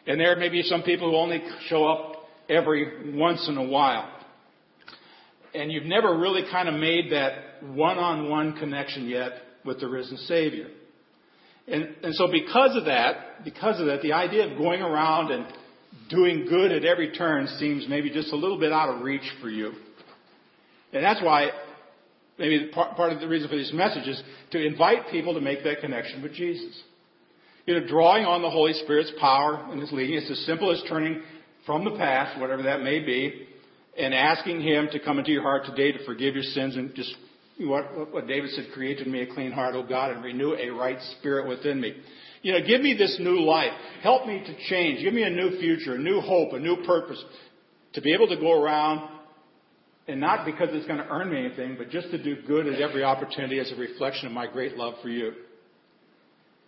And 0.07 0.19
there 0.19 0.37
may 0.37 0.49
be 0.49 0.63
some 0.63 0.83
people 0.83 1.11
who 1.11 1.17
only 1.17 1.43
show 1.69 1.87
up 1.87 2.29
every 2.49 3.15
once 3.15 3.47
in 3.49 3.57
a 3.57 3.65
while 3.65 4.19
and 5.55 5.73
you've 5.73 5.85
never 5.85 6.19
really 6.19 6.43
kind 6.51 6.69
of 6.69 6.75
made 6.75 7.13
that 7.13 7.63
one-on-one 7.63 8.57
connection 8.59 9.09
yet 9.09 9.33
with 9.65 9.81
the 9.81 9.89
risen 9.89 10.17
Savior. 10.19 10.69
And, 11.67 11.95
and 12.03 12.15
so 12.15 12.29
because 12.31 12.77
of 12.77 12.87
that, 12.87 13.45
because 13.45 13.81
of 13.81 13.87
that, 13.87 14.03
the 14.03 14.13
idea 14.13 14.51
of 14.51 14.59
going 14.59 14.81
around 14.81 15.31
and 15.31 15.47
doing 16.09 16.47
good 16.49 16.73
at 16.73 16.85
every 16.85 17.13
turn 17.13 17.47
seems 17.59 17.87
maybe 17.89 18.11
just 18.11 18.33
a 18.33 18.37
little 18.37 18.59
bit 18.59 18.73
out 18.73 18.89
of 18.89 19.03
reach 19.03 19.29
for 19.41 19.51
you. 19.51 19.73
And 20.93 21.05
that's 21.05 21.23
why 21.23 21.51
maybe 22.39 22.71
part, 22.73 22.97
part 22.97 23.13
of 23.13 23.21
the 23.21 23.29
reason 23.29 23.49
for 23.49 23.57
this 23.57 23.73
message 23.75 24.09
is 24.09 24.23
to 24.53 24.65
invite 24.65 25.11
people 25.11 25.35
to 25.35 25.41
make 25.41 25.63
that 25.65 25.81
connection 25.81 26.23
with 26.23 26.33
Jesus. 26.33 26.83
You 27.67 27.79
know, 27.79 27.87
drawing 27.87 28.25
on 28.25 28.41
the 28.41 28.49
Holy 28.49 28.73
Spirit's 28.73 29.13
power 29.21 29.67
and 29.71 29.81
His 29.81 29.93
leading. 29.93 30.17
It's 30.17 30.31
as 30.31 30.47
simple 30.47 30.73
as 30.73 30.83
turning 30.89 31.23
from 31.67 31.85
the 31.85 31.91
past, 31.91 32.41
whatever 32.41 32.63
that 32.63 32.81
may 32.81 33.01
be, 33.01 33.47
and 33.99 34.15
asking 34.15 34.63
Him 34.63 34.89
to 34.93 35.01
come 35.01 35.19
into 35.19 35.33
your 35.33 35.43
heart 35.43 35.67
today 35.67 35.93
to 35.93 36.03
forgive 36.07 36.35
your 36.35 36.45
sins 36.45 36.77
and 36.77 36.95
just 36.95 37.15
what, 37.67 38.13
what 38.13 38.27
David 38.27 38.51
said, 38.51 38.67
create 38.73 38.99
in 38.99 39.11
me 39.11 39.23
a 39.23 39.35
clean 39.35 39.53
heart, 39.53 39.75
O 39.75 39.83
God, 39.83 40.13
and 40.13 40.23
renew 40.23 40.55
a 40.55 40.71
right 40.71 40.99
spirit 41.19 41.49
within 41.49 41.81
me. 41.81 41.97
You 42.43 42.53
know, 42.53 42.67
give 42.67 42.81
me 42.81 42.95
this 42.97 43.17
new 43.21 43.41
life. 43.41 43.73
Help 44.03 44.27
me 44.27 44.45
to 44.47 44.69
change. 44.69 45.03
Give 45.03 45.13
me 45.13 45.25
a 45.25 45.31
new 45.31 45.59
future, 45.59 45.95
a 45.95 45.99
new 45.99 46.21
hope, 46.21 46.53
a 46.53 46.59
new 46.59 46.85
purpose. 46.85 47.23
To 47.95 48.01
be 48.01 48.15
able 48.15 48.29
to 48.29 48.37
go 48.37 48.53
around 48.53 49.09
and 50.07 50.21
not 50.21 50.47
because 50.47 50.69
it's 50.73 50.87
going 50.87 50.99
to 50.99 51.09
earn 51.09 51.31
me 51.31 51.39
anything, 51.39 51.77
but 51.77 51.91
just 51.91 52.11
to 52.11 52.23
do 52.23 52.37
good 52.47 52.67
at 52.67 52.81
every 52.81 53.05
opportunity 53.05 53.59
as 53.59 53.71
a 53.73 53.77
reflection 53.77 54.27
of 54.27 54.33
my 54.33 54.47
great 54.47 54.77
love 54.77 54.95
for 55.03 55.09
you. 55.09 55.33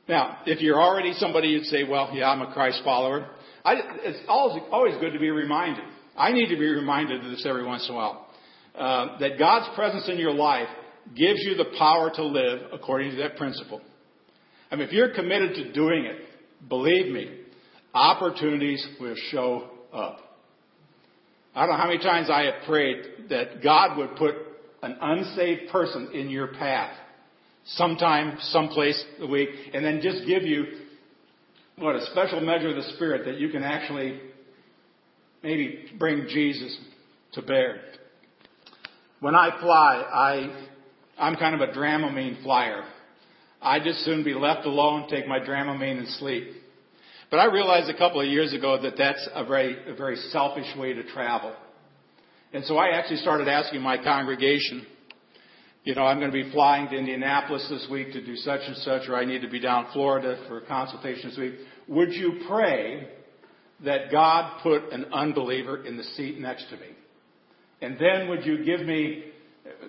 Now, 0.09 0.38
if 0.44 0.61
you're 0.61 0.81
already 0.81 1.14
somebody 1.14 1.48
you'd 1.48 1.64
say, 1.66 1.85
well, 1.85 2.11
yeah, 2.12 2.31
I'm 2.31 2.42
a 2.42 2.53
Christ 2.53 2.83
follower, 2.85 3.29
I, 3.64 3.74
it's 4.03 4.18
always, 4.29 4.62
always 4.70 4.94
good 5.00 5.12
to 5.12 5.18
be 5.18 5.31
reminded. 5.31 5.85
I 6.16 6.33
need 6.33 6.48
to 6.48 6.57
be 6.57 6.68
reminded 6.68 7.24
of 7.24 7.31
this 7.31 7.46
every 7.46 7.64
once 7.64 7.87
in 7.88 7.94
a 7.94 7.96
while. 7.96 8.26
Uh, 8.76 9.18
that 9.18 9.38
God's 9.38 9.74
presence 9.74 10.09
in 10.09 10.18
your 10.18 10.33
life 10.33 10.68
gives 11.16 11.40
you 11.40 11.54
the 11.54 11.76
power 11.76 12.11
to 12.14 12.24
live 12.24 12.61
according 12.72 13.11
to 13.11 13.16
that 13.16 13.37
principle. 13.37 13.80
I 14.70 14.76
mean, 14.76 14.87
if 14.87 14.92
you're 14.92 15.12
committed 15.12 15.54
to 15.54 15.72
doing 15.72 16.04
it, 16.04 16.16
believe 16.68 17.12
me, 17.12 17.40
opportunities 17.92 18.87
will 19.00 19.16
show 19.30 19.68
up. 19.92 20.18
I 21.54 21.66
don't 21.66 21.70
know 21.70 21.83
how 21.83 21.88
many 21.88 21.98
times 21.98 22.30
I 22.30 22.44
have 22.44 22.62
prayed 22.66 23.28
that 23.30 23.62
God 23.62 23.98
would 23.98 24.14
put 24.16 24.37
an 24.83 24.96
unsaved 25.00 25.70
person 25.72 26.12
in 26.14 26.30
your 26.30 26.48
path 26.48 26.96
sometime, 27.64 28.38
someplace 28.40 29.02
a 29.20 29.26
week, 29.26 29.48
and 29.74 29.85
then 29.85 30.00
just 30.02 30.26
give 30.26 30.44
you 30.44 30.64
what 31.76 31.96
a 31.96 32.06
special 32.12 32.40
measure 32.40 32.68
of 32.68 32.76
the 32.76 32.92
Spirit 32.94 33.24
that 33.24 33.38
you 33.38 33.48
can 33.48 33.62
actually 33.62 34.20
maybe 35.42 35.87
bring 35.98 36.26
Jesus 36.28 36.78
to 37.33 37.42
bear. 37.42 37.83
When 39.20 39.35
I 39.35 39.61
fly, 39.61 40.02
I, 40.12 40.68
I'm 41.18 41.37
kind 41.37 41.61
of 41.61 41.68
a 41.68 41.72
Dramamine 41.72 42.42
flyer. 42.42 42.85
I'd 43.61 43.85
just 43.85 44.00
soon 44.00 44.24
be 44.24 44.33
left 44.33 44.66
alone, 44.66 45.09
take 45.11 45.28
my 45.28 45.38
Dramamine 45.38 45.98
and 45.98 46.09
sleep. 46.09 46.48
But 47.30 47.38
I 47.38 47.52
realized 47.52 47.90
a 47.90 47.98
couple 47.98 48.22
of 48.22 48.26
years 48.26 48.54
ago 48.54 48.80
that 48.80 48.94
that's 48.96 49.28
a 49.35 49.44
very, 49.44 49.76
a 49.87 49.94
very 49.94 50.16
selfish 50.16 50.74
way 50.76 50.94
to 50.94 51.02
travel. 51.04 51.54
And 52.54 52.64
so 52.64 52.78
I 52.78 52.96
actually 52.96 53.18
started 53.18 53.46
asking 53.46 53.83
my 53.83 54.02
congregation, 54.02 54.87
you 55.85 55.94
know, 55.94 56.02
I'm 56.02 56.18
going 56.18 56.33
to 56.33 56.42
be 56.42 56.50
flying 56.50 56.88
to 56.88 56.96
Indianapolis 56.96 57.66
this 57.68 57.87
week 57.90 58.12
to 58.14 58.24
do 58.24 58.37
such 58.37 58.61
and 58.66 58.76
such, 58.78 59.02
or 59.06 59.16
I 59.16 59.26
need 59.26 59.42
to 59.42 59.50
be 59.50 59.61
down 59.61 59.88
Florida 59.92 60.42
for 60.48 60.59
a 60.59 60.66
consultation 60.66 61.28
this 61.28 61.38
week. 61.38 61.54
Would 61.88 62.12
you 62.12 62.40
pray 62.48 63.06
that 63.85 64.11
God 64.11 64.62
put 64.62 64.90
an 64.92 65.12
unbeliever 65.12 65.85
in 65.85 65.98
the 65.98 66.04
seat 66.04 66.38
next 66.38 66.70
to 66.70 66.76
me? 66.76 66.87
And 67.83 67.99
then 67.99 68.29
would 68.29 68.45
you 68.45 68.64
give 68.64 68.87
me, 68.87 69.25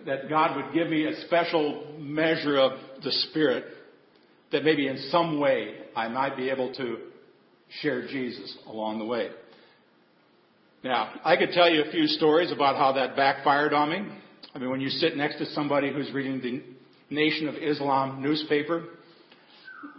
that 0.06 0.30
God 0.30 0.56
would 0.56 0.74
give 0.74 0.90
me 0.90 1.06
a 1.06 1.22
special 1.26 1.96
measure 2.00 2.58
of 2.58 2.72
the 3.04 3.12
Spirit 3.12 3.66
that 4.52 4.64
maybe 4.64 4.88
in 4.88 4.98
some 5.10 5.40
way 5.40 5.76
I 5.96 6.08
might 6.08 6.38
be 6.38 6.50
able 6.50 6.74
to 6.74 6.98
share 7.82 8.08
Jesus 8.08 8.58
along 8.68 9.00
the 9.00 9.06
way. 9.06 9.30
Now, 10.84 11.14
I 11.24 11.38
could 11.38 11.52
tell 11.52 11.70
you 11.70 11.84
a 11.84 11.92
few 11.92 12.08
stories 12.08 12.52
about 12.52 12.76
how 12.76 12.94
that 12.94 13.16
backfired 13.16 13.74
on 13.74 13.90
me. 13.90 14.14
I 14.54 14.60
mean, 14.60 14.72
when 14.72 14.82
you 14.82 14.90
sit 14.90 15.16
next 15.16 15.38
to 15.38 15.46
somebody 15.48 15.94
who's 15.94 16.12
reading 16.12 16.42
the 16.42 16.64
Nation 17.14 17.48
of 17.48 17.56
Islam 17.56 18.22
newspaper, 18.22 18.86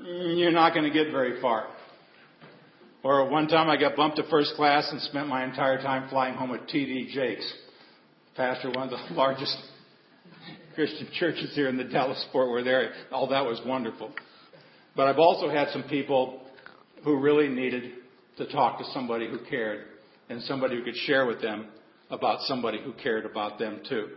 you're 0.02 0.50
not 0.50 0.74
going 0.74 0.85
to 0.85 0.90
get 0.90 1.12
very 1.12 1.40
far. 1.40 1.68
Or 3.05 3.28
one 3.28 3.48
time 3.48 3.68
I 3.68 3.76
got 3.76 3.96
bumped 3.96 4.16
to 4.16 4.24
first 4.28 4.55
class 4.55 4.88
and 4.90 5.00
spent 5.02 5.28
my 5.28 5.44
entire 5.44 5.81
time 5.81 6.09
flying 6.09 6.35
home 6.35 6.50
with 6.50 6.66
T.D. 6.68 7.11
Jakes, 7.12 7.52
pastor 8.36 8.70
one 8.70 8.88
of 8.88 8.90
the 8.90 9.14
largest 9.14 9.56
Christian 10.74 11.08
churches 11.12 11.52
here 11.54 11.68
in 11.68 11.76
the 11.76 11.84
Dallas 11.84 12.24
Fort 12.32 12.48
Worth 12.48 12.66
area. 12.66 12.90
All 13.10 13.28
that 13.28 13.44
was 13.44 13.60
wonderful. 13.66 14.12
But 14.96 15.08
I've 15.08 15.18
also 15.18 15.48
had 15.48 15.68
some 15.70 15.84
people 15.84 16.42
who 17.04 17.18
really 17.18 17.48
needed 17.48 17.92
to 18.38 18.50
talk 18.50 18.78
to 18.78 18.84
somebody 18.92 19.28
who 19.28 19.38
cared 19.50 19.86
and 20.28 20.42
somebody 20.42 20.76
who 20.76 20.84
could 20.84 20.96
share 20.96 21.26
with 21.26 21.42
them 21.42 21.66
about 22.10 22.40
somebody 22.42 22.80
who 22.82 22.92
cared 22.92 23.26
about 23.26 23.58
them 23.58 23.80
too. 23.88 24.08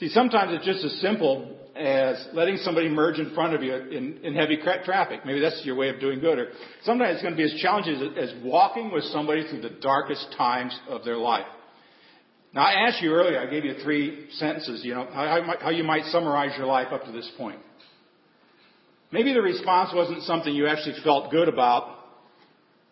See, 0.00 0.08
sometimes 0.08 0.52
it's 0.54 0.64
just 0.64 0.84
as 0.84 1.00
simple 1.00 1.58
as 1.76 2.26
letting 2.32 2.56
somebody 2.58 2.88
merge 2.88 3.18
in 3.18 3.34
front 3.34 3.54
of 3.54 3.62
you 3.62 3.74
in, 3.74 4.18
in 4.22 4.34
heavy 4.34 4.58
traffic. 4.84 5.20
Maybe 5.24 5.40
that's 5.40 5.62
your 5.64 5.76
way 5.76 5.88
of 5.88 6.00
doing 6.00 6.20
good. 6.20 6.38
Or 6.38 6.48
sometimes 6.84 7.14
it's 7.14 7.22
going 7.22 7.34
to 7.34 7.38
be 7.38 7.44
as 7.44 7.60
challenging 7.60 8.14
as, 8.16 8.30
as 8.30 8.44
walking 8.44 8.90
with 8.90 9.04
somebody 9.04 9.46
through 9.48 9.62
the 9.62 9.76
darkest 9.80 10.34
times 10.36 10.78
of 10.88 11.04
their 11.04 11.16
life. 11.16 11.46
Now, 12.54 12.62
I 12.62 12.88
asked 12.88 13.02
you 13.02 13.12
earlier, 13.12 13.40
I 13.40 13.46
gave 13.46 13.64
you 13.64 13.74
three 13.82 14.26
sentences, 14.32 14.82
you 14.84 14.94
know, 14.94 15.08
how, 15.12 15.54
how 15.60 15.70
you 15.70 15.84
might 15.84 16.04
summarize 16.06 16.56
your 16.58 16.66
life 16.66 16.88
up 16.92 17.04
to 17.04 17.12
this 17.12 17.30
point. 17.38 17.58
Maybe 19.10 19.32
the 19.32 19.42
response 19.42 19.90
wasn't 19.94 20.22
something 20.22 20.54
you 20.54 20.66
actually 20.66 20.96
felt 21.02 21.30
good 21.30 21.48
about. 21.48 21.98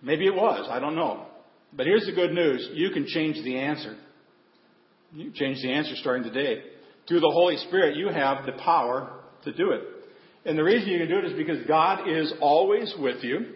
Maybe 0.02 0.26
it 0.26 0.34
was. 0.34 0.66
I 0.70 0.78
don't 0.78 0.96
know. 0.96 1.26
But 1.72 1.86
here's 1.86 2.06
the 2.06 2.12
good 2.12 2.32
news. 2.32 2.70
You 2.72 2.90
can 2.90 3.06
change 3.06 3.36
the 3.44 3.58
answer. 3.58 3.96
You 5.12 5.24
can 5.24 5.34
change 5.34 5.58
the 5.62 5.72
answer 5.72 5.94
starting 5.96 6.24
today 6.24 6.62
through 7.10 7.20
the 7.20 7.30
Holy 7.32 7.56
Spirit, 7.56 7.96
you 7.96 8.08
have 8.08 8.46
the 8.46 8.52
power 8.52 9.10
to 9.42 9.52
do 9.52 9.72
it. 9.72 9.82
And 10.44 10.56
the 10.56 10.62
reason 10.62 10.88
you 10.88 10.98
can 10.98 11.08
do 11.08 11.18
it 11.18 11.24
is 11.24 11.32
because 11.32 11.66
God 11.66 12.08
is 12.08 12.32
always 12.40 12.94
with 12.98 13.24
you. 13.24 13.54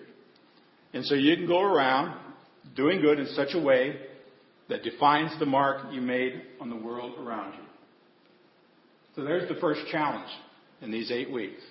And 0.93 1.07
so 1.07 1.15
you 1.15 1.37
can 1.37 1.47
go 1.47 1.63
around 1.63 2.19
doing 2.75 3.01
good 3.01 3.21
in 3.21 3.29
such 3.29 3.51
a 3.55 3.61
way 3.61 3.97
that 4.69 4.83
defines 4.83 5.39
the 5.39 5.47
mark 5.47 5.93
you 5.93 6.01
made 6.01 6.43
on 6.61 6.71
the 6.71 6.77
world 6.77 7.19
around 7.19 7.55
you. 7.55 7.61
So 9.15 9.23
there's 9.23 9.49
the 9.49 9.61
first 9.61 9.81
challenge 9.91 10.31
in 10.81 10.91
these 10.91 11.11
eight 11.11 11.31
weeks. 11.31 11.63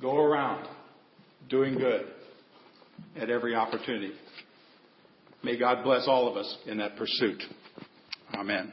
Go 0.00 0.16
around 0.16 0.66
doing 1.48 1.76
good 1.76 2.06
at 3.16 3.30
every 3.30 3.54
opportunity. 3.54 4.12
May 5.42 5.58
God 5.58 5.84
bless 5.84 6.04
all 6.06 6.28
of 6.28 6.36
us 6.36 6.56
in 6.66 6.78
that 6.78 6.96
pursuit. 6.96 7.42
Amen. 8.34 8.72